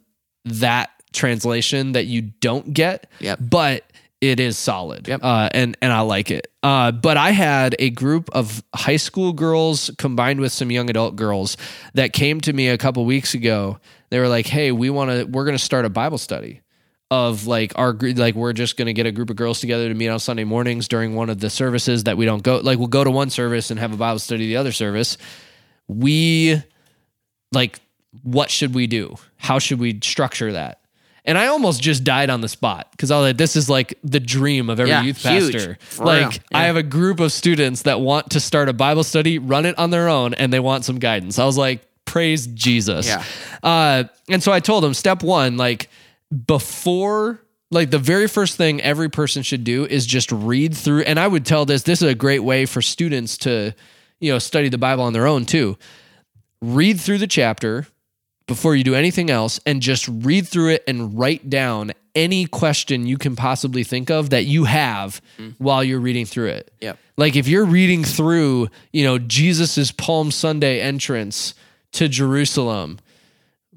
[0.45, 3.39] that translation that you don't get yep.
[3.41, 3.85] but
[4.21, 5.21] it is solid yep.
[5.23, 9.33] uh, and and i like it uh, but i had a group of high school
[9.35, 11.59] girls combined with some young adult girls
[11.93, 15.25] that came to me a couple weeks ago they were like hey we want to
[15.25, 16.63] we're going to start a bible study
[17.11, 19.95] of like our like we're just going to get a group of girls together to
[19.95, 22.89] meet on Sunday mornings during one of the services that we don't go like we'll
[22.89, 25.19] go to one service and have a Bible study the other service.
[25.89, 26.63] We
[27.53, 27.81] like
[28.23, 29.17] what should we do?
[29.37, 30.81] How should we structure that?
[31.25, 33.99] And I almost just died on the spot because I was like, this is like
[34.03, 35.79] the dream of every Yeah, youth pastor.
[35.99, 36.33] Like, real.
[36.53, 39.79] I have a group of students that want to start a Bible study, run it
[39.79, 41.39] on their own, and they want some guidance.
[41.39, 43.07] I was like, praise Jesus.
[43.07, 43.23] Yeah.
[43.63, 45.91] Uh, and so I told them, step one, like,
[46.47, 47.41] before
[47.73, 51.27] like the very first thing every person should do is just read through and i
[51.27, 53.75] would tell this this is a great way for students to
[54.21, 55.77] you know study the bible on their own too.
[56.63, 57.87] Read through the chapter
[58.47, 63.07] before you do anything else and just read through it and write down any question
[63.07, 65.55] you can possibly think of that you have mm.
[65.59, 66.73] while you're reading through it.
[66.81, 66.99] Yep.
[67.17, 71.55] like if you're reading through you know jesus's palm sunday entrance
[71.93, 72.99] to jerusalem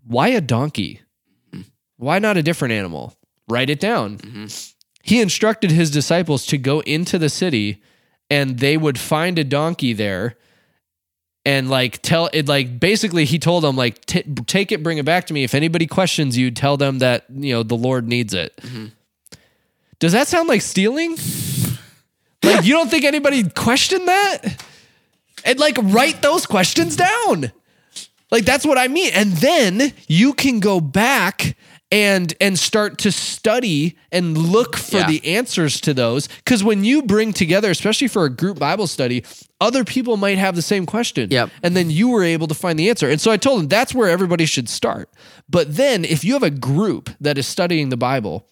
[0.05, 1.01] why a donkey
[2.03, 3.15] why not a different animal?
[3.47, 4.17] Write it down.
[4.17, 4.45] Mm-hmm.
[5.03, 7.81] He instructed his disciples to go into the city
[8.29, 10.37] and they would find a donkey there
[11.45, 15.05] and like tell it like basically he told them like "T- take it bring it
[15.05, 15.43] back to me.
[15.43, 18.55] If anybody questions you tell them that you know the lord needs it.
[18.57, 18.85] Mm-hmm.
[19.99, 21.17] Does that sound like stealing?
[22.43, 24.63] Like you don't think anybody questioned that?
[25.45, 27.51] And like write those questions down.
[28.31, 29.11] Like that's what I mean.
[29.13, 31.55] And then you can go back
[31.93, 35.07] and and start to study and look for Yeah.
[35.07, 39.23] the answers to those cuz when you bring together especially for a group Bible study,
[39.61, 41.29] other people might have the same question.
[41.31, 41.49] Yep.
[41.61, 43.09] And then you were able to find the answer.
[43.09, 45.07] And so I told them that's where everybody should start.
[45.49, 48.47] But then if you have a group that is studying the Bible,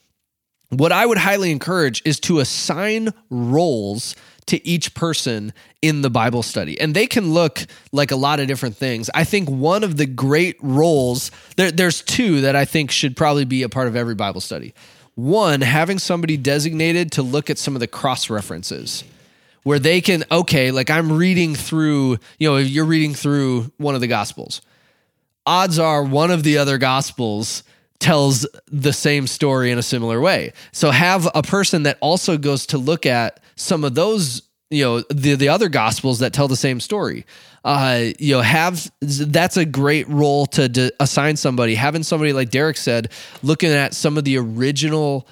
[0.69, 4.15] what I would highly encourage is to assign roles
[4.47, 6.79] to each person in the Bible study.
[6.79, 9.09] And they can look like a lot of different things.
[9.13, 13.45] I think one of the great roles, there, there's two that I think should probably
[13.45, 14.73] be a part of every Bible study.
[15.15, 19.03] One, having somebody designated to look at some of the cross references
[19.63, 23.95] where they can, okay, like I'm reading through, you know, if you're reading through one
[23.95, 24.61] of the Gospels
[25.45, 27.63] odds are one of the other gospels
[28.01, 30.51] tells the same story in a similar way.
[30.73, 35.01] So have a person that also goes to look at some of those, you know,
[35.09, 37.25] the the other gospels that tell the same story.
[37.63, 41.75] Uh, you know, have that's a great role to, assign somebody.
[41.75, 43.11] Having somebody like Derek said,
[43.43, 45.27] looking at some of the original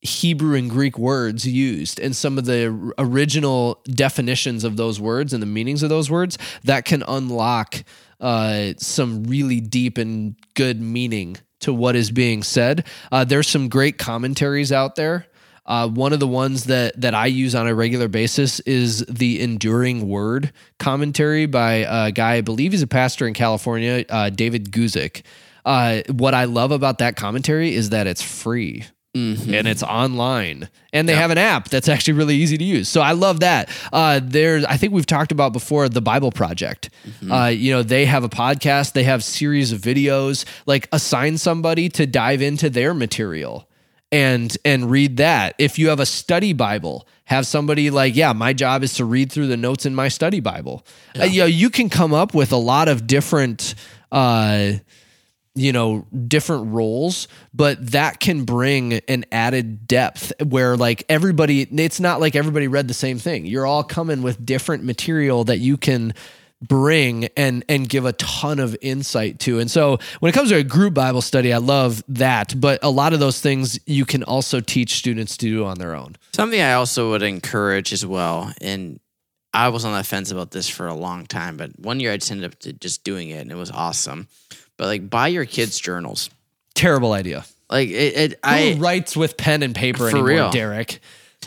[0.00, 5.42] Hebrew and Greek words used and some of the original definitions of those words and
[5.42, 7.84] the meanings of those words that can unlock
[8.20, 12.86] uh, some really deep and good meaning to what is being said.
[13.10, 15.26] Uh, there's some great commentaries out there.
[15.66, 19.40] Uh, one of the ones that that I use on a regular basis is the
[19.42, 24.72] Enduring Word commentary by a guy, I believe he's a pastor in California, uh, David
[24.72, 25.22] Guzik.
[25.66, 30.68] Uh, what I love about that commentary is that it's free and it's online.
[30.92, 32.88] And they have an app that's actually really easy to use.
[32.88, 33.68] So i love that.
[33.92, 36.90] Uh there's i think we've talked about before the bible project.
[37.30, 38.92] Uh you know they have a podcast.
[38.92, 40.44] They have series of videos.
[40.66, 43.68] Like assign somebody to dive into their material
[44.12, 45.54] and and read that.
[45.58, 49.30] If you have a study bible have somebody like yeah my job is to read
[49.30, 50.84] through the notes in my study bible.
[51.18, 53.74] Uh, you know you can come up with a lot of different
[54.12, 54.72] uh
[55.58, 62.00] you know different roles but that can bring an added depth where like everybody it's
[62.00, 63.46] not like everybody read the same thing.
[63.46, 66.14] You're all coming with different material that you can
[66.60, 69.58] bring and and give a ton of insight to.
[69.58, 72.90] And so when it comes to a group bible study i love that but a
[72.90, 76.16] lot of those things you can also teach students to do on their own.
[76.32, 79.00] Something I also would encourage as well, and
[79.52, 82.16] I was on the fence about this for a long time, but one year I
[82.18, 84.28] just ended up just doing it, and it was awesome.
[84.78, 86.30] But like, buy your kids journals.
[86.74, 90.50] terrible idea Like it, it who I writes with pen and paper For anymore real.
[90.50, 91.00] derek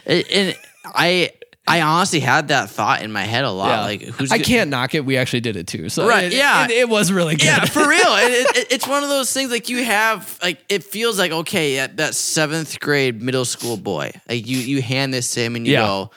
[0.06, 1.32] it, and I
[1.68, 3.70] I honestly had that thought in my head a lot.
[3.70, 3.82] Yeah.
[3.82, 5.06] Like, who's I can't knock it.
[5.06, 5.90] We actually did it too.
[5.90, 6.66] So Right, it- yeah.
[6.66, 7.46] it, it was really good.
[7.46, 8.02] Yeah, for real.
[8.04, 11.98] It, it's one of those things like you have like it feels like okay, that,
[11.98, 14.12] that seventh grade middle school boy.
[14.28, 15.82] Like you you hand this to him and you Yeah.
[15.86, 16.12] go,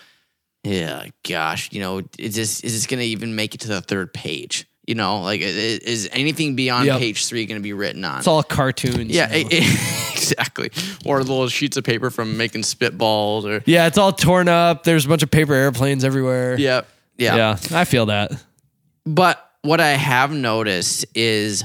[0.64, 4.14] yeah, gosh, you know, is this is this gonna even make it to the third
[4.14, 4.66] page?
[4.86, 6.98] You know, like is anything beyond Yep.
[6.98, 8.18] page three going to be written on?
[8.18, 9.10] It's all cartoons.
[9.10, 9.62] yeah, it- it-
[10.12, 10.70] exactly.
[11.06, 14.84] Or little sheets of paper from making spitballs or yeah, it's all torn up.
[14.84, 16.58] There's a bunch of paper airplanes everywhere.
[16.58, 16.86] Yep.
[17.16, 17.36] yeah.
[17.36, 18.32] yeah, I feel that.
[19.06, 21.64] But what I have noticed is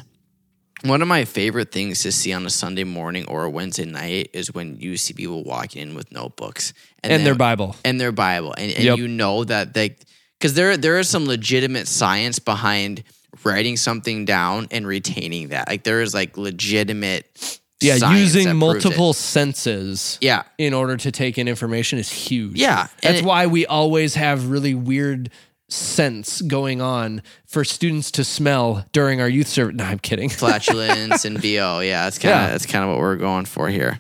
[0.86, 4.30] one of my favorite things to see on a Sunday morning or a Wednesday night
[4.32, 7.76] is when you see people walking in with notebooks And then- their Bible.
[7.84, 8.98] and their Bible, and, and Yep.
[8.98, 9.98] you know that they
[10.40, 13.04] because there there is some legitimate science behind
[13.44, 15.68] writing something down and retaining that.
[15.68, 20.18] Like there is like legitimate Yeah, using multiple senses.
[20.22, 20.44] Yeah.
[20.58, 22.58] in order to take in information is huge.
[22.60, 25.30] Yeah, that's it- why we always have really weird
[25.70, 29.76] sense going on for students to smell during our youth service.
[29.76, 30.28] No, I'm kidding.
[30.42, 32.50] flatulence and vo yeah that's kind of Yeah.
[32.50, 34.00] that's kind of what we're going for here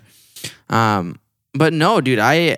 [0.71, 1.19] um
[1.53, 2.57] but no dude i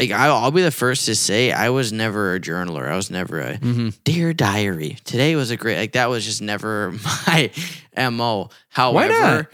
[0.00, 3.10] like I'll, I'll be the first to say i was never a journaler i was
[3.10, 3.94] never a Mhm.
[4.04, 6.92] dear diary today was a great like that was just never
[7.26, 7.50] my
[8.10, 9.48] mo however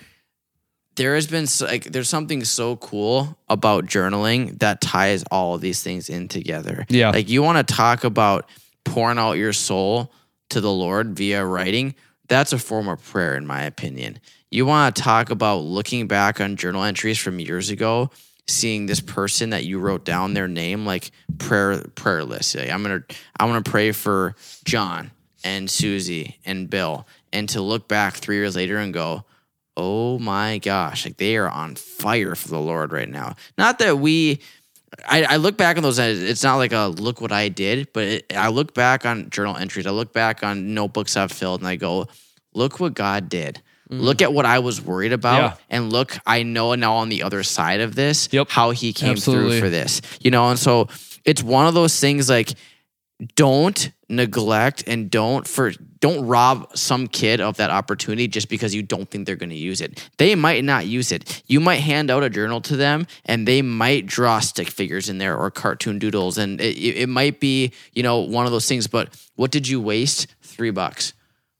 [0.96, 5.82] there has been like there's something so cool about journaling that ties all of these
[5.82, 7.10] things in together Yeah.
[7.10, 8.48] like you want to talk about
[8.84, 10.12] pouring out your soul
[10.50, 11.96] to the Lord via writing,
[12.28, 14.20] that's a form of prayer, in my opinion.
[14.48, 18.10] You want to talk about looking back on journal entries from years ago,
[18.48, 22.56] seeing this person that you wrote down their name, like prayer prayer list.
[22.56, 23.02] Like, I'm gonna
[23.38, 25.10] I want to pray for John
[25.44, 29.24] and Susie and Bill, and to look back three years later and go,
[29.76, 33.36] oh my gosh, like they are on fire for the Lord right now.
[33.58, 34.40] Not that we
[35.06, 35.98] I, I look back on those.
[35.98, 39.56] It's not like a look what I did, but it, I look back on journal
[39.56, 39.86] entries.
[39.86, 42.08] I look back on notebooks I've filled, and I go,
[42.54, 43.60] "Look what God did.
[43.88, 45.54] Look at what I was worried about, Yeah.
[45.70, 48.50] and look, I know now on the other side of this, Yep.
[48.50, 49.50] how He came Absolutely.
[49.52, 50.00] through for this.
[50.20, 50.88] You know, and so
[51.24, 52.54] it's one of those things like
[53.34, 58.82] don't neglect and don't for don't rob some kid of that opportunity just because you
[58.82, 60.06] don't think they're going to use it.
[60.18, 61.42] They might not use it.
[61.46, 65.18] You might hand out a journal to them and they might draw stick figures in
[65.18, 68.68] there or cartoon doodles and it, it it might be, you know, one of those
[68.68, 70.26] things, but what did you waste?
[70.42, 71.14] 3 bucks.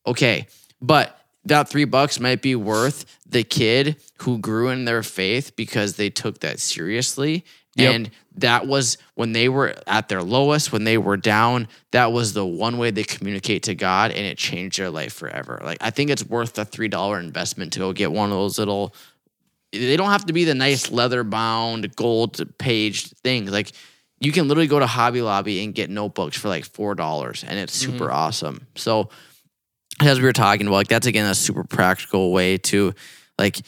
[0.06, 0.46] Okay.
[0.80, 5.96] But that 3 bucks might be worth the kid who grew in their faith because
[5.96, 7.44] they took that seriously
[7.76, 7.94] Yep.
[7.94, 12.32] and that was when they were at their lowest, when they were down, that was
[12.32, 15.60] the one way they communicate to God and it changed their life forever.
[15.62, 18.58] Like I think it's worth the three dollar investment to go get one of those
[18.58, 18.94] little
[19.72, 23.50] they don't have to be the nice leather bound gold paged things.
[23.50, 23.72] Like
[24.20, 27.58] you can literally go to Hobby Lobby and get notebooks for like four dollars and
[27.58, 27.92] it's mm-hmm.
[27.92, 28.66] super awesome.
[28.74, 29.10] So
[30.02, 32.94] as we were talking about, like that's again a super practical way to
[33.38, 33.60] like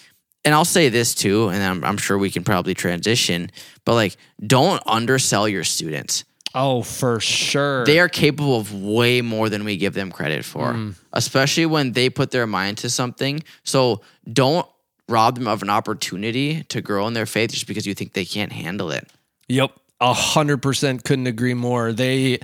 [0.44, 3.50] and I'll say this too, and I'm, I'm sure we can probably transition,
[3.84, 6.24] but like, don't undersell your students.
[6.54, 7.84] Oh, for sure.
[7.84, 10.94] They are capable of way more than we give them credit for, Mm.
[11.12, 13.42] especially when they put their mind to something.
[13.64, 14.00] So
[14.32, 14.66] don't
[15.08, 18.24] rob them of an opportunity to grow in their faith just because you think they
[18.24, 19.06] can't handle it.
[19.48, 19.72] Yep.
[20.00, 21.92] A hundred percent couldn't agree more.
[21.92, 22.38] They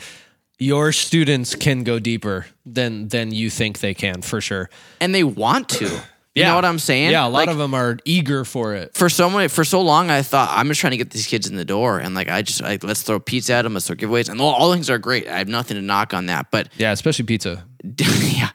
[0.58, 4.70] your students can go deeper than than you think they can for sure.
[5.00, 5.84] And they want to.
[5.86, 6.00] You
[6.34, 6.48] Yeah.
[6.48, 7.12] know what I'm saying?
[7.12, 8.94] Yeah, a lot Like, of them are eager for it.
[8.94, 11.48] for so many, for so long, I thought I'm just trying to get these kids
[11.48, 13.94] in the door, and like I just like let's throw pizza at them, let's throw
[13.94, 15.28] giveaways, and all, all things are great.
[15.28, 17.64] I have nothing to knock on that, but Yeah, especially pizza.
[17.98, 18.50] yeah.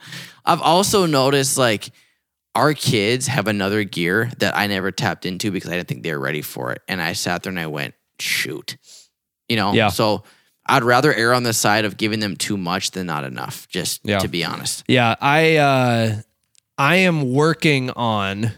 [0.46, 1.90] I've also noticed like
[2.56, 6.12] our kids have another gear that I never tapped into because I didn't think they
[6.12, 6.82] were ready for it.
[6.88, 8.76] And I sat there and I went, shoot.
[9.48, 9.72] You know?
[9.74, 9.90] Yeah.
[9.90, 10.24] So
[10.70, 14.02] I'd rather err on the side of giving them too much than not enough, just
[14.04, 14.20] Yeah.
[14.20, 14.84] to be honest.
[14.88, 16.22] Yeah, I uh
[16.78, 18.52] I am working on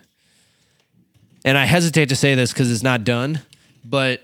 [1.44, 3.42] and I hesitate to say this cuz it's not done,
[3.84, 4.24] but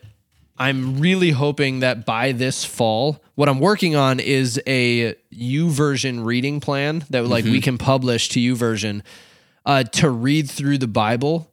[0.60, 6.60] I'm really hoping that by this fall, what I'm working on is a YouVersion reading
[6.60, 9.02] plan that like we can publish to YouVersion
[9.65, 11.52] uh, to read through the Bible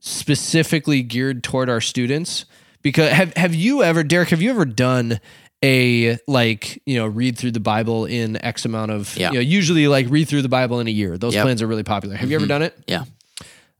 [0.00, 2.44] specifically geared toward our students.
[2.82, 4.30] Because have have you ever, Derek?
[4.30, 5.20] Have you ever done
[5.62, 9.28] a like you know read through the Bible in X amount of Yeah.
[9.30, 11.16] you know usually like read through the Bible in a year?
[11.18, 11.44] Those Yep.
[11.44, 12.16] plans are really popular.
[12.16, 12.76] Have you ever done it?
[12.86, 13.04] Yeah.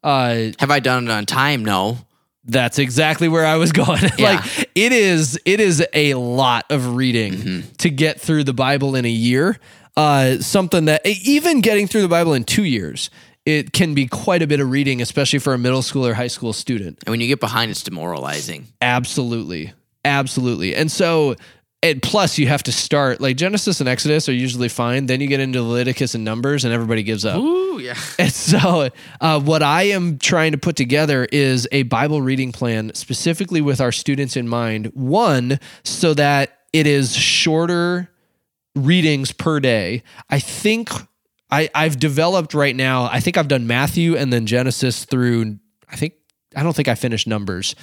[0.02, 1.64] Uh, Have I done it on time?
[1.64, 1.98] No.
[2.44, 4.02] that's exactly where I was going.
[4.18, 4.30] Yeah.
[4.32, 7.72] like it is it is a lot of reading Mm-hmm.
[7.78, 9.58] to get through the Bible in a year.
[9.96, 13.10] Uh something that even getting through the Bible in 2 years,
[13.44, 16.26] it can be quite a bit of reading especially for a middle school or high
[16.28, 16.98] school student.
[17.04, 18.66] And when you get behind, it's demoralizing.
[18.80, 19.72] Absolutely.
[20.04, 20.74] Absolutely.
[20.74, 21.36] And so
[21.82, 25.26] and plus you have to start like Genesis and Exodus are usually fine, then you
[25.26, 27.38] get into Leviticus and Numbers and everybody gives up.
[27.38, 27.96] Ooh, yeah.
[28.18, 28.90] And so,
[29.20, 33.80] uh, what I am trying to put together is a Bible reading plan specifically with
[33.80, 34.92] our students in mind.
[34.94, 38.10] One, so that it is shorter
[38.74, 40.02] readings per day.
[40.30, 40.90] I think
[41.50, 45.58] I, I've developed right now, I think I've done Matthew and then Genesis through,
[45.90, 46.14] I think,
[46.56, 47.74] I don't think I finished Numbers,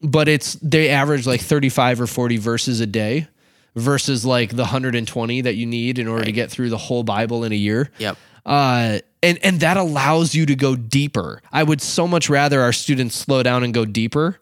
[0.00, 3.28] but it's, they average like 35 or 40 verses a day
[3.74, 7.42] versus like the 120 that you need in order to get through the whole Bible
[7.44, 8.16] in a year Yep.
[8.46, 11.40] uh, and and that allows you to go deeper.
[11.50, 14.38] I would so much rather our students slow down and go deeper.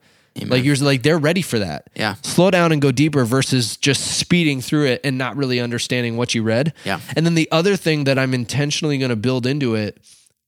[0.47, 1.89] Like you're like they're ready for that.
[1.95, 2.15] Yeah.
[2.23, 6.35] Slow down and go deeper versus just speeding through it and not really understanding what
[6.35, 6.73] you read.
[6.85, 7.01] Yeah.
[7.15, 9.99] And then the other thing that I'm intentionally going to build into it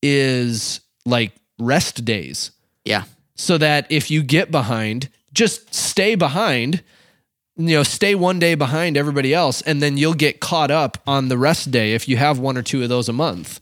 [0.03, 2.51] is like rest days
[2.83, 3.03] Yeah.
[3.35, 6.81] So that if you get behind, just stay behind
[7.57, 11.29] you know, stay one day behind everybody else, and then you'll get caught up on
[11.29, 13.59] the rest day if you have one or two of those a month.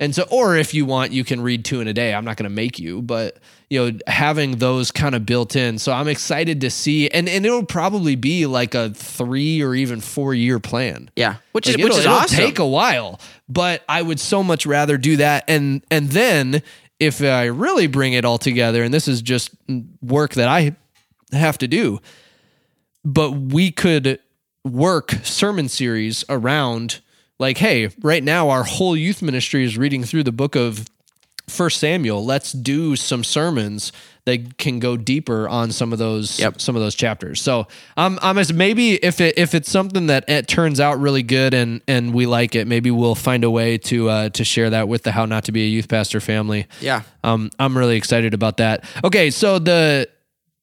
[0.00, 2.14] And so, or if you want, you can read two in a day.
[2.14, 3.38] I'm not going to make you, but
[3.68, 5.78] you know, having those kind of built in.
[5.78, 10.00] So I'm excited to see, and and it'll probably be like a three or even
[10.00, 11.10] four year plan.
[11.16, 12.36] Yeah, which Like, is which is awesome.
[12.36, 15.44] Take a while, but I would so much rather do that.
[15.48, 16.62] And and then
[17.00, 19.50] if I really bring it all together, and this is just
[20.02, 20.76] work that I
[21.32, 22.00] have to do,
[23.04, 24.18] but we could
[24.64, 27.00] work sermon series around
[27.38, 30.86] like, hey, right now our whole youth ministry is reading through the book of
[31.48, 32.24] First Samuel.
[32.24, 33.92] Let's do some sermons
[34.24, 36.60] that can go deeper on some of those Yep.
[36.60, 37.40] some of those chapters.
[37.40, 41.22] So I'm I'm as maybe if it if it's something that it turns out really
[41.22, 44.68] good and and we like it, maybe we'll find a way to uh, to share
[44.70, 46.66] that with the How Not to Be a Youth Pastor family.
[46.80, 48.84] yeah, Um, I'm really excited about that.
[49.02, 50.08] Okay, so the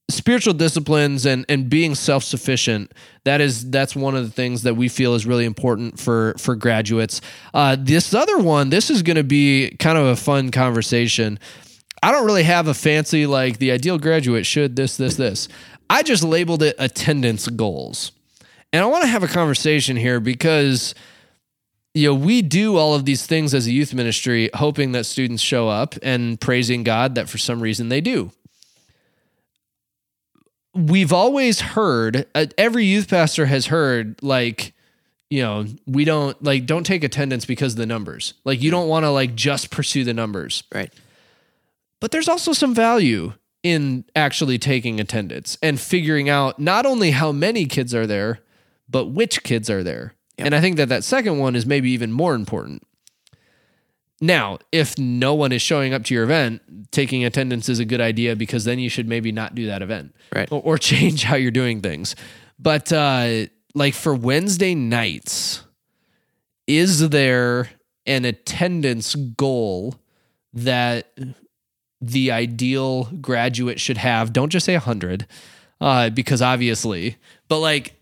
[0.09, 2.91] spiritual disciplines and and being self-sufficient
[3.23, 6.55] that is that's one of the things that we feel is really important for for
[6.55, 7.21] graduates.
[7.53, 11.39] Uh this other one this is going to be kind of a fun conversation.
[12.03, 15.47] I don't really have a fancy like the ideal graduate should this this this.
[15.89, 18.11] I just labeled it attendance goals.
[18.73, 20.93] And i want to have a conversation here because
[21.95, 25.41] you know, we do all of these things as a youth ministry, hoping that students
[25.41, 28.31] show up and praising God that for some reason they do.
[30.75, 34.73] We've always heard, uh, every youth pastor has heard, like,
[35.29, 38.35] you know, we don't like don't take attendance because of the numbers.
[38.43, 40.63] Like, you don't want to like just pursue the numbers.
[40.73, 40.93] right.
[42.01, 47.31] But there's also some value in actually taking attendance and figuring out not only how
[47.31, 48.41] many kids are there,
[48.87, 50.13] but which kids are there.
[50.37, 50.45] Yep.
[50.45, 52.83] And I think that that second one is maybe even more important.
[54.21, 56.61] Now, if no one is showing up to your event,
[56.91, 60.15] taking attendance is a good idea because then you should maybe not do that event
[60.33, 60.49] Right.
[60.51, 62.15] or, or change how you're doing things.
[62.57, 65.63] But uh, like for Wednesday nights,
[66.67, 67.69] is there
[68.05, 69.95] an attendance goal
[70.53, 71.11] that
[71.99, 74.31] the ideal graduate should have?
[74.31, 75.27] Don't just say 100
[75.81, 77.17] uh, because obviously,
[77.49, 77.93] but like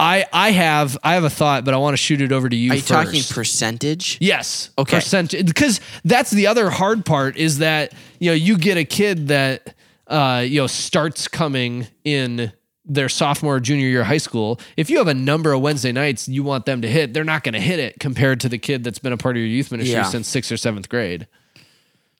[0.00, 2.56] I I have I have a thought, but I want to shoot it over to
[2.56, 2.88] you Are you first.
[2.88, 4.16] talking percentage?
[4.20, 4.70] Yes.
[4.78, 4.96] Okay.
[4.96, 9.28] Percentage because that's the other hard part is that you know you get a kid
[9.28, 9.74] that
[10.06, 12.52] uh you know starts coming in
[12.86, 14.58] their sophomore or junior year of high school.
[14.76, 17.44] If you have a number of Wednesday nights you want them to hit, they're not
[17.44, 19.70] going to hit it compared to the kid that's been a part of your youth
[19.70, 20.04] ministry Yeah.
[20.04, 21.28] since sixth or seventh grade.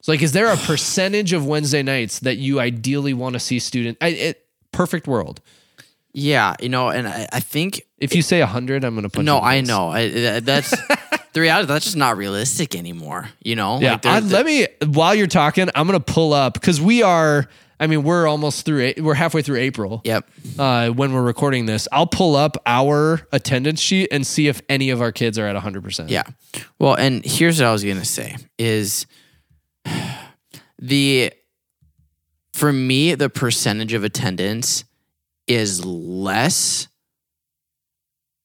[0.02, 3.58] So like, is there a percentage of Wednesday nights that you ideally want to see
[3.58, 3.98] student?
[4.00, 5.40] I, it, perfect world.
[6.12, 9.24] Yeah, you know, and I, I think If you say hundred, I'm going to put
[9.24, 10.70] no, I know I, that's
[11.32, 11.66] the reality.
[11.68, 13.28] That's just not realistic anymore.
[13.44, 16.32] You know, Yeah, Like, there's I- the- let me while you're talking, I'm gonna pull
[16.32, 17.46] up because we are.
[17.82, 18.92] I mean, we're almost through.
[18.98, 20.02] We're halfway through April.
[20.04, 20.30] Yep.
[20.58, 24.90] Uh, when we're recording this, I'll pull up our attendance sheet and see if any
[24.90, 25.82] of our kids are at 100.
[25.82, 26.24] percent Yeah.
[26.78, 29.06] Well, and here's what I was gonna say is
[30.78, 31.32] the
[32.52, 34.84] for me the percentage of attendance
[35.50, 36.86] is less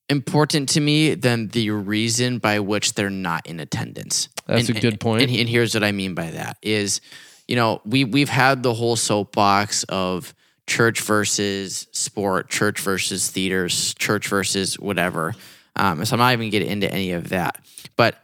[0.10, 4.30] important to me than the reason by which they're not in attendance.
[4.47, 5.24] That's And- a good point.
[5.24, 7.01] And, and here's what I mean by that is,
[7.47, 10.34] you know, we we've had the whole soapbox of
[10.68, 15.36] church versus sport, church versus theaters, church versus whatever.
[15.76, 17.64] Um, so I'm not even getting into any of that.
[17.95, 18.16] But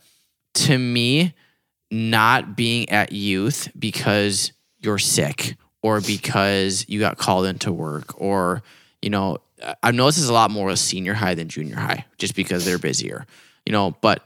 [0.55, 1.34] to me,
[1.91, 8.61] not being at youth because you're sick or because you got called into work or
[9.01, 12.05] you know I- I've noticed this a lot more with senior high than junior high
[12.17, 13.25] just because they're busier
[13.65, 14.25] you know but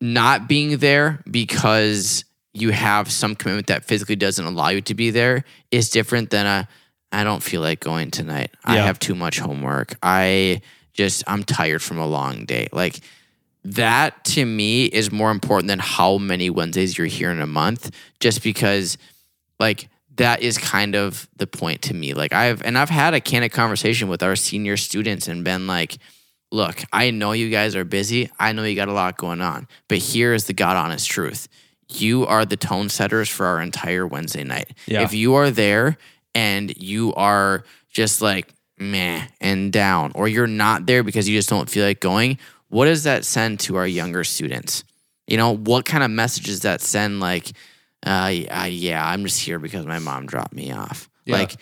[0.00, 5.10] not being there because you have some commitment that physically doesn't allow you to be
[5.10, 6.68] there is different than a
[7.12, 8.50] I don't feel like going tonight.
[8.64, 9.94] I have too much homework.
[10.02, 10.62] I
[10.94, 12.66] just I'm tired from a long day.
[12.72, 12.98] Like
[13.64, 17.90] that to me is more important than how many Wednesdays you're here in a month
[18.18, 18.98] just because
[19.60, 22.14] like that is kind of the point to me.
[22.14, 25.96] Like I've and I've had a candid conversation with our senior students and been like,
[26.52, 28.30] look, I know you guys are busy.
[28.38, 31.48] I know you got a lot going on, but here is the God honest truth.
[31.88, 34.72] You are the tone setters for our entire Wednesday night.
[34.86, 35.02] Yeah.
[35.02, 35.98] If you are there
[36.34, 41.48] and you are just like meh and down, or you're not there because you just
[41.48, 42.38] don't feel like going,
[42.68, 44.84] what does that send to our younger students?
[45.26, 47.20] You know, what kind of message does that send?
[47.20, 47.52] Like,
[48.04, 51.08] uh, uh, yeah, I'm just here because my mom dropped me off.
[51.24, 51.36] Yeah.
[51.36, 51.56] Like,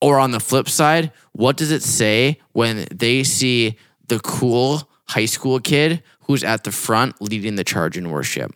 [0.00, 3.78] or on the flip side, what does it say when they see
[4.08, 8.52] the cool high school kid who's at the front leading the charge in worship?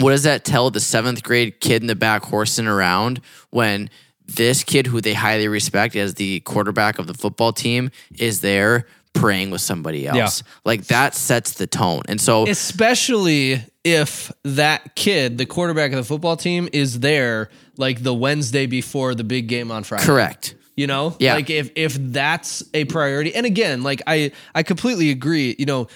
[0.00, 3.90] What does that tell the seventh grade kid in the back horsing around when
[4.26, 8.86] this kid who they highly respect as the quarterback of the football team is there
[9.14, 10.42] praying with somebody else.
[10.44, 10.52] Yeah.
[10.64, 12.02] Like that sets the tone.
[12.08, 18.02] And so especially if that kid, the quarterback of the football team, is there like
[18.02, 20.04] the Wednesday before the big game on Friday.
[20.04, 20.54] correct.
[20.76, 21.34] You know, Yeah.
[21.34, 25.54] Like if if that's a priority, and again, like I I completely agree.
[25.58, 25.88] You know,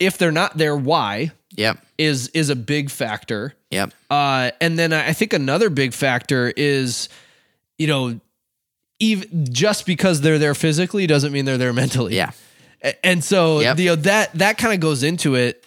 [0.00, 1.78] if they're not there, why Yep.
[1.98, 3.54] is is a big factor.
[3.70, 3.92] Yep.
[4.10, 7.10] Uh, and then I think another big factor is,
[7.78, 8.18] you know,
[9.02, 12.14] even just because they're there physically doesn't mean they're there mentally.
[12.16, 12.30] Yeah.
[12.82, 13.78] A- And so Yep.
[13.78, 15.64] you know that that kind of goes into it.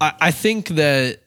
[0.00, 1.20] I, I think that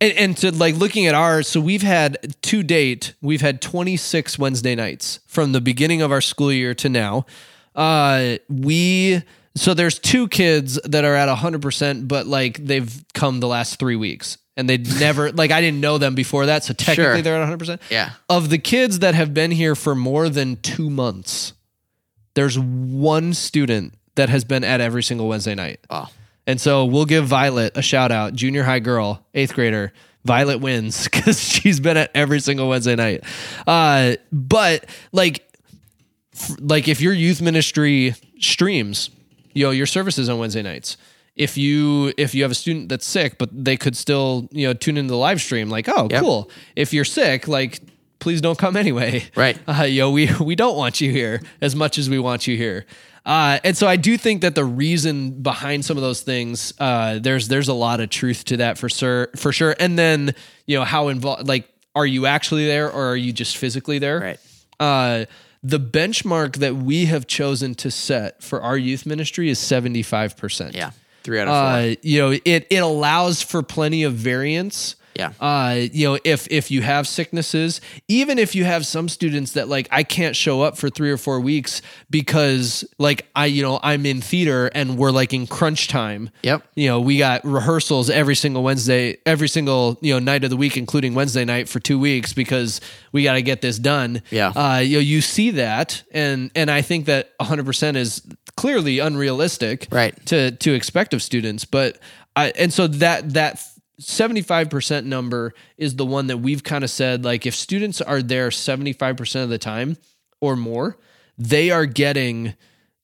[0.00, 4.38] and, and to like looking at ours, so we've had to date, we've had 26
[4.38, 7.26] Wednesday nights from the beginning of our school year to now.
[7.74, 9.22] Uh we
[9.56, 13.94] so there's two kids that are at 100%, but like they've come the last three
[13.96, 16.64] weeks and they'd never, like I didn't know them before that.
[16.64, 17.22] So technically Sure.
[17.22, 17.80] they're at 100%.
[17.90, 18.10] Yeah.
[18.28, 21.52] Of the kids that have been here for more than two months,
[22.34, 25.80] there's one student that has been at every single Wednesday night.
[25.90, 26.08] Oh.
[26.46, 29.92] And so we'll give Violet a shout out, junior high girl, eighth grader.
[30.24, 33.24] Violet wins because she's been at every single Wednesday night.
[33.66, 35.46] Uh, but like,
[36.34, 39.10] f- like if your youth ministry streams,
[39.52, 40.96] you know, your services on Wednesday nights.
[41.36, 44.72] If you if you have a student that's sick, but they could still you know
[44.74, 46.20] tune into the live stream, like oh Yep.
[46.22, 46.50] cool.
[46.76, 47.80] If you're sick, like
[48.20, 49.24] please don't come anyway.
[49.36, 49.58] Right.
[49.68, 52.86] Uh, yo, we we don't want you here as much as we want you here.
[53.26, 57.18] Uh, and so I do think that the reason behind some of those things, uh,
[57.18, 59.74] there's there's a lot of truth to that for sure, for sure.
[59.80, 60.34] And then
[60.66, 61.66] you know how involved, like,
[61.96, 64.20] are you actually there or are you just physically there?
[64.20, 64.38] Right.
[64.78, 65.24] Uh,
[65.62, 70.36] the benchmark that we have chosen to set for our youth ministry is seventy five
[70.36, 70.74] percent.
[70.74, 70.90] Yeah.
[71.24, 71.90] Three out of four.
[71.92, 74.94] Uh, you know, it it allows for plenty of variance.
[75.16, 75.32] Yeah.
[75.40, 79.68] Uh, you know, if if you have sicknesses, even if you have some students that
[79.68, 83.80] like I can't show up for three or four weeks because like I, you know,
[83.82, 86.30] I'm in theater and we're like in crunch time.
[86.42, 86.62] Yep.
[86.74, 90.56] You know, we got rehearsals every single Wednesday, every single, you know, night of the
[90.56, 92.80] week, including Wednesday night for two weeks because
[93.12, 94.22] we got to get this done.
[94.30, 94.48] Yeah.
[94.50, 98.22] Uh, you know, you see that and and I think that 100% is
[98.56, 100.14] clearly unrealistic Right.
[100.26, 101.98] to to expect of students but
[102.36, 103.60] I and so that that
[104.00, 108.48] 75% number is the one that we've kind of said like if students are there
[108.48, 109.96] 75% of the time
[110.40, 110.98] or more
[111.38, 112.54] they are getting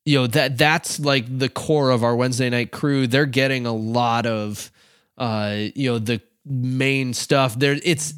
[0.04, 3.06] you know that that's like the core of our Wednesday night crew.
[3.06, 4.70] They're getting a lot of
[5.18, 7.58] uh you know the main stuff.
[7.58, 8.14] There it's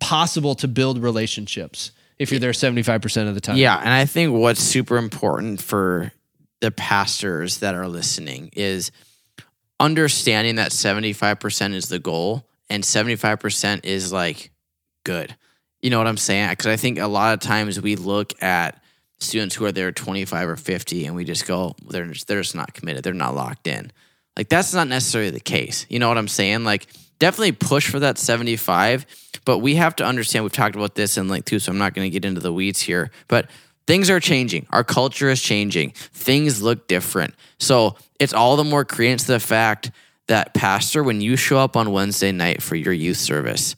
[0.00, 3.56] possible to build relationships if you're there 75% of the time.
[3.56, 6.12] Yeah, and I think what's super important for
[6.60, 8.90] the pastors that are listening is
[9.78, 14.50] understanding that 75% is the goal and 75% is like
[15.04, 15.36] good.
[15.80, 16.50] You know what I'm saying?
[16.50, 18.82] Because I think a lot of times we look at
[19.18, 22.54] students who are there 25 or 50 and we just go, they're just, they're just
[22.54, 23.04] not committed.
[23.04, 23.92] They're not locked in.
[24.36, 25.86] Like that's not necessarily the case.
[25.88, 26.64] You know what I'm saying?
[26.64, 26.86] Like
[27.18, 29.06] definitely push for that 75,
[29.44, 31.94] but we have to understand we've talked about this in like two, so I'm not
[31.94, 33.48] going to get into the weeds here, but
[33.86, 34.66] things are changing.
[34.70, 35.90] Our culture is changing.
[35.90, 37.34] Things look different.
[37.58, 39.90] So it's all the more credence to the fact
[40.28, 43.76] that pastor, when you show up on Wednesday night for your youth service,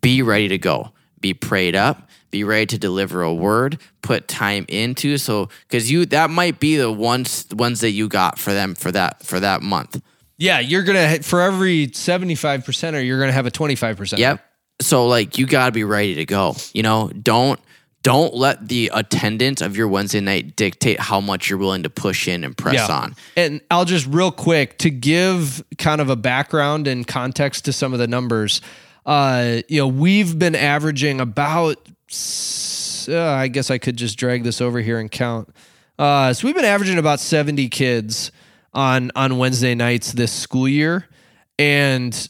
[0.00, 0.92] be ready to go.
[1.20, 2.08] Be prayed up.
[2.30, 3.78] Be ready to deliver a word.
[4.02, 8.38] Put time into so because you that might be the ones ones that you got
[8.38, 10.02] for them for that for that month.
[10.36, 14.20] Yeah, you're gonna for every seventy five percenter, you're gonna have a twenty five percent.
[14.20, 14.44] Yep.
[14.82, 16.56] So like you got to be ready to go.
[16.74, 17.58] You know, don't
[18.06, 22.28] don't let the attendance of your Wednesday night dictate how much you're willing to push
[22.28, 23.16] in and press on.
[23.36, 27.92] And I'll just real quick to give kind of a background and context to some
[27.92, 28.60] of the numbers.
[29.04, 31.78] Uh, you know, we've been averaging about.
[33.08, 35.48] Uh, I guess I could just drag this over here and count.
[35.98, 38.30] Uh, so we've been averaging about seventy kids
[38.72, 41.08] on on Wednesday nights this school year,
[41.58, 42.28] and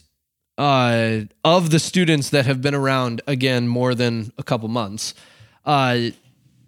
[0.57, 5.13] uh, of the students that have been around again more than a couple months,
[5.67, 6.09] uh,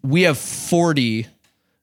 [0.04, 1.26] we have forty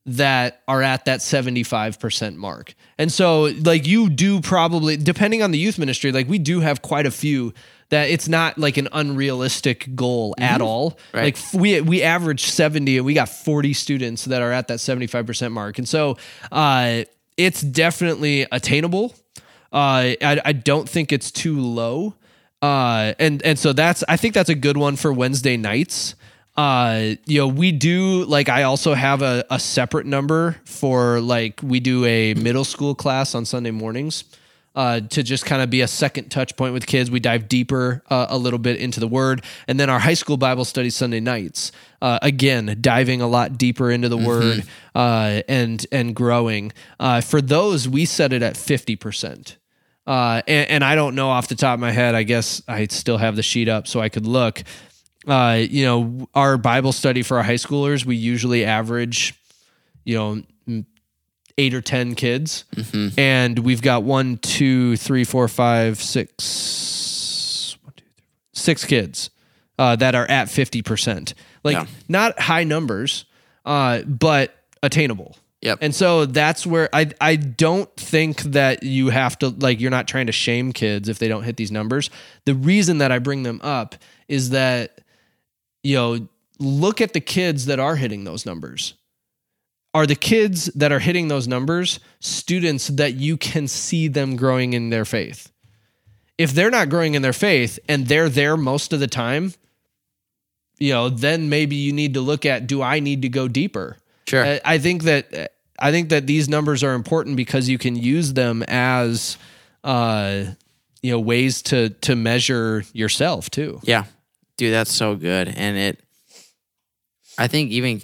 [0.06, 2.74] that are at that 75% mark.
[2.96, 6.80] And so like you do probably depending on the youth ministry like we do have
[6.80, 7.52] quite a few
[7.88, 10.96] that it's not like an unrealistic goal at all.
[11.12, 11.24] Right.
[11.24, 14.78] Like f- we we average 70 and we got 40 students that are at that
[14.78, 15.78] 75% mark.
[15.78, 16.16] And so
[16.52, 17.02] uh
[17.36, 19.12] it's definitely attainable.
[19.72, 22.14] Uh I I don't think it's too low.
[22.62, 26.14] Uh and and so that's I think that's a good one for Wednesday nights
[26.56, 31.60] uh you know we do like i also have a, a separate number for like
[31.62, 34.24] we do a middle school class on sunday mornings
[34.76, 37.10] uh, to just kind of be a second touch point with kids.
[37.10, 39.42] We dive deeper uh, a little bit into the word.
[39.66, 43.90] And then our high school Bible study Sunday nights, uh, again, diving a lot deeper
[43.90, 46.72] into the word uh, and, and growing.
[47.00, 49.56] Uh, for those, we set it at 50%.
[50.06, 52.14] Uh, and, and I don't know off the top of my head.
[52.14, 54.62] I guess I still have the sheet up so I could look.
[55.26, 59.34] Uh, you know, our Bible study for our high schoolers, we usually average,
[60.04, 60.84] you know,
[61.58, 62.64] eight or 10 kids.
[63.16, 69.30] And we've got one, two, three, four, five, six, one, two, three, six kids
[69.78, 71.34] uh, that are at 50%.
[71.64, 71.86] Like, Yeah.
[72.08, 73.24] not high numbers,
[73.64, 75.36] uh, but attainable.
[75.62, 75.78] Yep.
[75.80, 80.06] And so that's where I I don't think that you have to like you're not
[80.06, 82.10] trying to shame kids if they don't hit these numbers.
[82.44, 83.96] The reason that I bring them up
[84.28, 84.95] is that
[85.86, 86.28] you know,
[86.58, 88.94] look at the kids that are hitting those numbers.
[89.94, 94.72] Are the kids that are hitting those numbers students that you can see them growing
[94.72, 95.52] in their faith?
[96.36, 99.54] If they're not growing in their faith and they're there most of the time,
[100.78, 103.96] you know, then maybe you need to look at do I need to go deeper?
[104.28, 104.58] Sure.
[104.64, 108.64] I- think that I think that these numbers are important because you can use them
[108.64, 109.38] as
[109.84, 110.46] uh
[111.00, 113.80] you know ways to to measure yourself too.
[113.84, 114.04] Yeah.
[114.56, 115.48] Dude, that's so good.
[115.48, 116.00] And it,
[117.38, 118.02] I think even,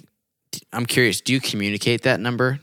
[0.71, 2.59] I'm curious, do you communicate that number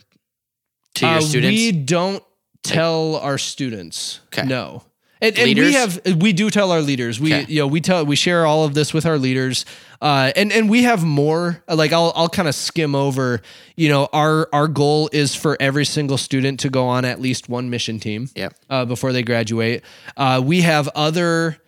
[0.94, 1.56] to your Uh, students?
[1.58, 2.22] We don't
[2.62, 4.20] tell our students.
[4.26, 4.46] Okay.
[4.46, 4.84] No.
[5.22, 7.20] And, and we have we do tell our leaders.
[7.20, 7.52] We Okay.
[7.52, 9.66] you know we tell we share all of this with our leaders.
[10.00, 11.62] Uh, and and we have more.
[11.68, 13.42] Like I'll I'll kind of skim over.
[13.76, 17.50] You know our our goal is for every single student to go on at least
[17.50, 18.30] one mission team.
[18.34, 18.54] Yep.
[18.70, 19.82] Uh, before they graduate,
[20.16, 21.58] uh, we have other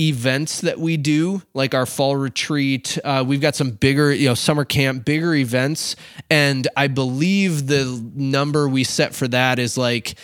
[0.00, 4.34] events that we do like our fall retreat uh, we've got some bigger you know
[4.34, 5.96] summer camp bigger events
[6.30, 7.84] and i believe the
[8.14, 10.14] number we set for that is like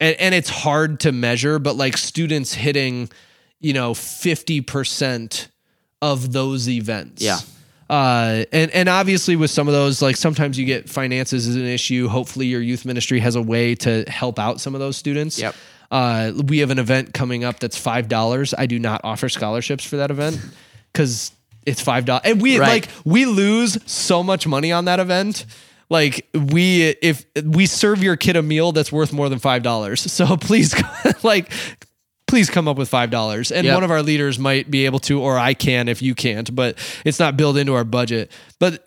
[0.00, 3.08] and, and it's hard to measure but like students hitting
[3.58, 5.48] you know 50%
[6.02, 7.38] of those events Yeah.
[7.90, 11.66] uh, and and obviously with some of those, like sometimes you get finances as an
[11.66, 12.08] issue.
[12.08, 15.38] Hopefully, your youth ministry has a way to help out some of those students.
[15.38, 15.54] Yep.
[15.90, 18.54] Uh, we have an event coming up that's five dollars.
[18.56, 20.38] I do not offer scholarships for that event
[20.92, 21.32] because
[21.66, 22.68] it's five dollars, and we Right.
[22.84, 25.46] like we lose so much money on that event.
[25.88, 30.00] Like we, if we serve your kid a meal that's worth more than five dollars,
[30.12, 30.72] so please,
[31.24, 31.50] like,
[32.28, 33.74] please come up with five dollars, and Yep.
[33.74, 36.78] one of our leaders might be able to, or I can if you can't, but
[37.04, 38.30] it's not built into our budget.
[38.60, 38.86] But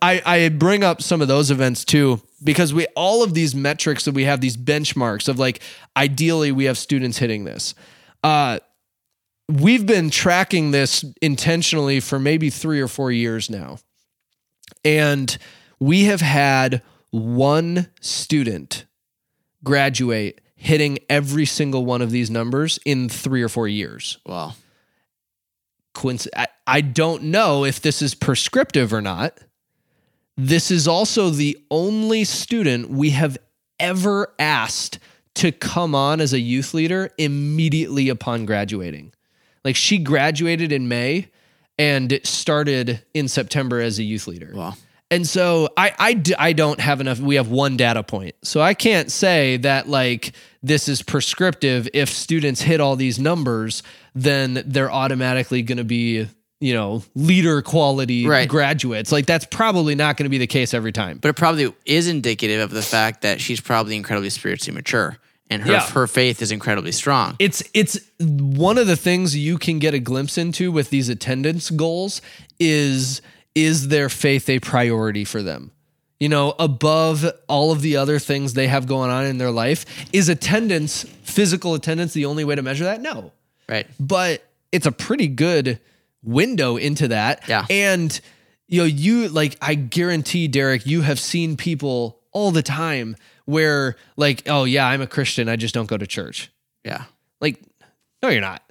[0.00, 4.04] I, I bring up some of those events too because we all of these metrics
[4.04, 5.60] that we have these benchmarks of like
[5.96, 7.74] ideally we have students hitting this.
[8.22, 8.60] Uh,
[9.48, 13.78] we've been tracking this intentionally for maybe three or four years now,
[14.84, 15.36] and
[15.80, 18.84] we have had one student
[19.64, 24.54] graduate hitting every single one of these numbers in three or four years Wow.
[25.94, 29.38] coinc- I, I don't know if this is prescriptive or not.
[30.36, 33.38] This is also the only student we have
[33.78, 34.98] ever asked
[35.36, 39.12] to come on as a youth leader immediately upon graduating.
[39.64, 41.28] Like she graduated in May
[41.78, 44.52] and started in September as a youth leader.
[44.54, 44.74] Wow.
[45.10, 47.20] And so I, I, d- I don't have enough.
[47.20, 48.34] We have one data point.
[48.42, 50.32] So I can't say that like
[50.62, 51.88] this is prescriptive.
[51.92, 53.82] If students hit all these numbers,
[54.14, 56.28] then they're automatically going to be,
[56.64, 58.48] you know, leader quality Right.
[58.48, 59.12] graduates.
[59.12, 61.18] Like that's probably not going to be the case every time.
[61.20, 65.18] But it probably is indicative of the fact that she's probably incredibly spiritually mature
[65.50, 65.86] and her, Yeah.
[65.90, 67.36] her faith is incredibly strong.
[67.38, 71.68] it's it's one of the things you can get a glimpse into with these attendance
[71.68, 72.22] goals
[72.58, 73.20] is
[73.54, 75.70] is their faith a priority for them
[76.18, 79.84] you know above all of the other things they have going on in their life
[80.14, 83.32] is attendance physical attendance the only way to measure that no
[83.68, 83.86] Right.
[84.00, 84.42] but
[84.72, 85.78] it's a pretty good
[86.24, 87.48] window into that.
[87.48, 87.66] Yeah.
[87.70, 88.18] And
[88.68, 93.96] you know, you like I guarantee Derek, you have seen people all the time where
[94.16, 96.50] like, oh yeah, I'm a Christian, I just don't go to church.
[96.84, 97.04] Yeah.
[97.40, 97.62] Like,
[98.22, 98.62] no, you're not.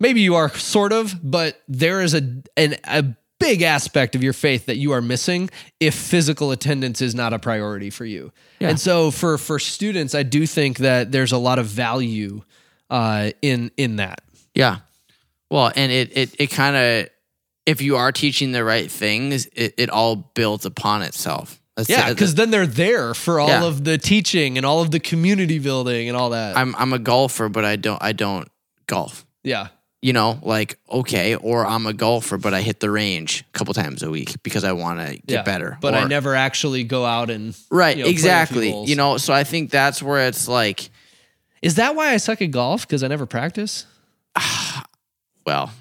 [0.00, 3.04] Maybe you are sort of, but there is a an a
[3.38, 5.50] big aspect of your faith that you are missing
[5.80, 8.32] if physical attendance is not a priority for you.
[8.58, 8.70] Yeah.
[8.70, 12.42] And so for for students, I do think that there's a lot of value
[12.90, 14.22] uh in in that.
[14.54, 14.78] Yeah.
[15.54, 17.08] Well, and it it it kind of
[17.64, 21.62] if you are teaching the right things, it, it all builds upon itself.
[21.76, 23.64] That's Yeah, because then they're there for all Yeah.
[23.64, 26.56] of the teaching and all of the community building and all that.
[26.56, 28.48] I'm I'm a golfer, but I don't I don't
[28.88, 29.24] golf.
[29.44, 29.68] yeah.
[30.02, 33.74] You know, like okay, or I'm a golfer, but I hit the range a couple
[33.74, 35.42] times a week because I want to get yeah.
[35.42, 35.78] better.
[35.80, 38.84] But I never actually go out and right you know, play a few exactly.
[38.86, 40.90] You know, so I think that's where it's like
[41.62, 42.80] Is that why I suck at golf?
[42.88, 43.86] Because I never practice.
[45.46, 45.72] Well,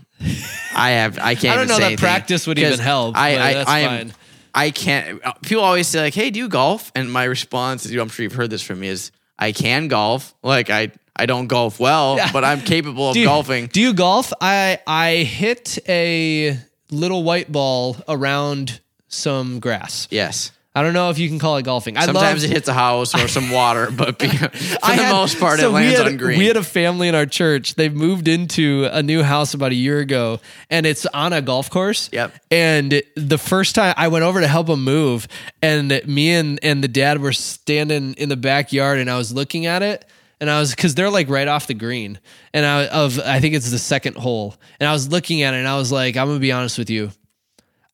[0.76, 1.18] I have.
[1.20, 1.54] I can't.
[1.54, 3.90] I don't know that anything, practice would even help, I, but I, that's I am-
[4.10, 4.14] fine.
[4.56, 5.22] I can't.
[5.42, 8.24] People always say like, "Hey, do you golf?" And my response, you know, I'm sure
[8.24, 10.34] you've heard this from me, is I can golf.
[10.44, 13.68] Like I, I don't golf well, but I'm capable of Do you- golfing.
[13.68, 14.32] Do you golf?
[14.40, 16.58] I I hit a
[16.92, 20.08] little white ball around some grass.
[20.12, 20.52] Yes.
[20.76, 21.98] I don't know if you can call it golfing.
[21.98, 24.46] I Sometimes love, it hits a house or some water, but be, for
[24.82, 26.40] I the had- most part, so it lands had- on green.
[26.40, 27.76] We had a family in our church.
[27.76, 30.40] They moved into a new house about a year ago,
[30.72, 32.10] and it's on a golf course.
[32.12, 32.34] Yep.
[32.50, 35.28] And the first time I went over to help them move,
[35.62, 39.68] and me and and the dad were standing in the backyard, and I was looking
[39.68, 40.06] at it.
[40.42, 42.20] And I was because they're like right off the green,
[42.54, 45.58] and I of I think it's the second hole, and I was looking at it,
[45.58, 47.12] and I was like, I'm gonna be honest with you,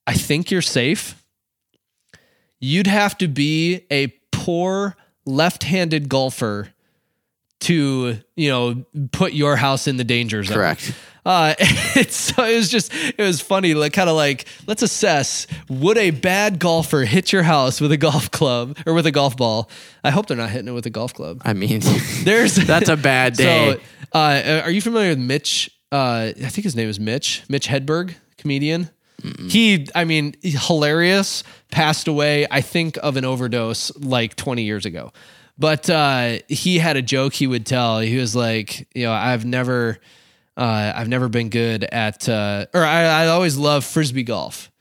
[0.07, 1.21] I think you're safe.
[2.59, 4.95] You'd have to be a poor
[5.25, 6.69] left-handed golfer
[7.61, 10.55] to you know put your house in the danger zone.
[10.55, 10.93] Correct.
[11.25, 15.45] Uh, it's so it was just it was funny, like kind of like let's assess
[15.69, 19.35] would a bad golfer hit your house with a golf club or with a golf
[19.35, 19.69] ball?
[20.03, 21.41] I hope they're not hitting it with a golf club.
[21.43, 21.81] I mean,
[22.23, 23.73] There's that's a bad day.
[23.73, 23.79] So,
[24.17, 25.69] uh, are you familiar with Mitch?
[25.91, 27.43] Uh, I think his name is Mitch.
[27.49, 28.89] Mitch Hedberg, comedian.
[29.49, 31.43] He, I mean, hilarious.
[31.71, 35.11] Passed away, I think, of an overdose like 20 years ago.
[35.57, 37.99] But uh, he had a joke he would tell.
[37.99, 39.99] He was like, you know, I've never,
[40.55, 44.71] uh, I've never been good at, uh, or I, I always love frisbee golf,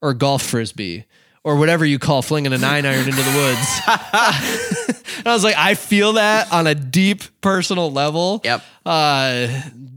[0.00, 1.06] or golf frisbee,
[1.42, 3.80] or whatever you call flinging a nine iron into the woods.
[5.18, 8.40] And I was like, I feel that on a deep personal level.
[8.44, 8.62] Yep.
[8.86, 9.48] Uh,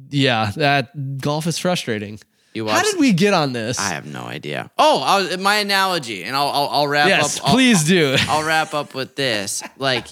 [0.10, 2.20] yeah, that golf is frustrating.
[2.54, 3.80] You How did we get on this?
[3.80, 4.70] I have no idea.
[4.78, 7.48] Oh, I was, my analogy, and I'll I'll, I'll wrap yes, up.
[7.48, 8.16] I'll- please do.
[8.28, 9.64] I'll wrap up with this.
[9.78, 10.08] Like,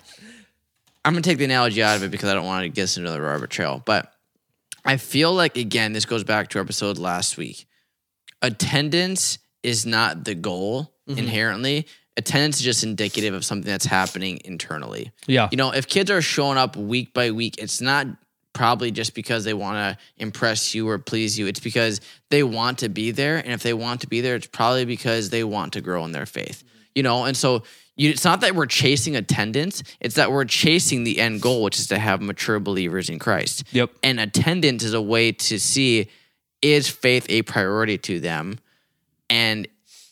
[1.03, 2.97] I'm gonna take the analogy out of it because I don't want to get us
[2.97, 3.81] into the rabbit trail.
[3.85, 4.13] But
[4.85, 7.65] I feel like again, this goes back to our episode last week.
[8.41, 11.19] Attendance is not the goal mm-hmm.
[11.19, 11.87] inherently.
[12.15, 15.11] Attendance is just indicative of something that's happening internally.
[15.27, 15.49] Yeah.
[15.51, 18.07] You know, if kids are showing up week by week, it's not
[18.53, 21.47] probably just because they want to impress you or please you.
[21.47, 23.37] It's because they want to be there.
[23.37, 26.11] And if they want to be there, it's probably because they want to grow in
[26.11, 26.63] their faith.
[26.95, 27.63] You know, and so
[27.95, 31.79] you, it's not that we're chasing attendance, it's that we're chasing the end goal, which
[31.79, 33.65] is to have mature believers in Christ.
[33.71, 33.91] Yep.
[34.03, 36.09] And attendance is a way to see
[36.61, 38.59] is faith a priority to them?
[39.29, 39.67] And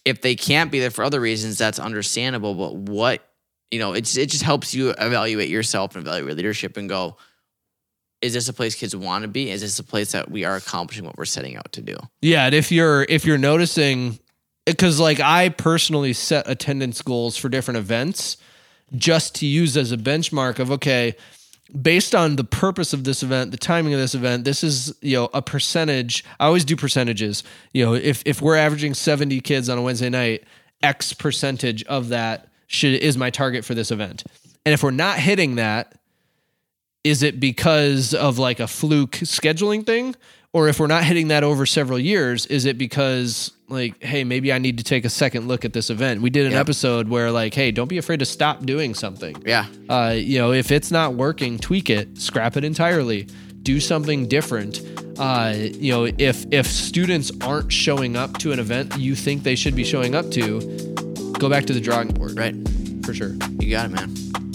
[0.05, 2.53] if they can't be there for other reasons, that's understandable.
[2.55, 3.23] But what
[3.71, 7.17] you know, it's it just helps you evaluate yourself and evaluate leadership and go,
[8.21, 9.49] is this a place kids want to be?
[9.51, 11.95] Is this a place that we are accomplishing what we're setting out to do?
[12.21, 14.19] Yeah, and if you're if you're noticing
[14.65, 18.37] because like I personally set attendance goals for different events
[18.95, 21.15] just to use as a benchmark of okay,
[21.81, 25.17] based on the purpose of this event, the timing of this event, this is, you
[25.17, 26.23] know, a percentage.
[26.39, 27.43] I always do percentages.
[27.73, 30.43] You know, if if we're averaging 70 kids on a Wednesday night,
[30.81, 34.23] X percentage of that should is my target for this event.
[34.65, 35.96] And if we're not hitting that,
[37.09, 40.15] is it because of like a fluke scheduling thing
[40.53, 44.51] or if we're not hitting that over several years is it because like hey maybe
[44.53, 46.61] i need to take a second look at this event we did an Yep.
[46.61, 49.65] episode where like hey don't be afraid to stop doing something Yeah.
[49.89, 53.27] uh, you know if it's not working tweak it scrap it entirely
[53.63, 54.81] do something different
[55.19, 59.55] uh, you know if if students aren't showing up to an event you think they
[59.55, 60.43] should be showing up to
[61.39, 62.55] go back to the drawing board Right.
[63.05, 64.46] for sure You got it, man.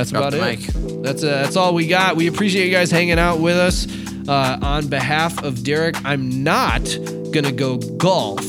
[0.00, 0.58] That's Drop about it.
[0.60, 1.02] mic.
[1.02, 2.16] That's uh, that's all we got.
[2.16, 3.86] We appreciate you guys hanging out with us.
[4.26, 6.82] Uh, on behalf of Derek, I'm not
[7.32, 8.44] gonna go golf.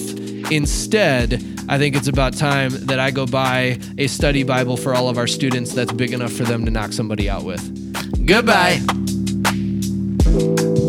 [0.49, 5.09] Instead, I think it's about time that I go buy a study Bible for all
[5.09, 8.25] of our students that's big enough for them to knock somebody out with.
[8.25, 8.79] Goodbye.
[10.23, 10.87] Bye.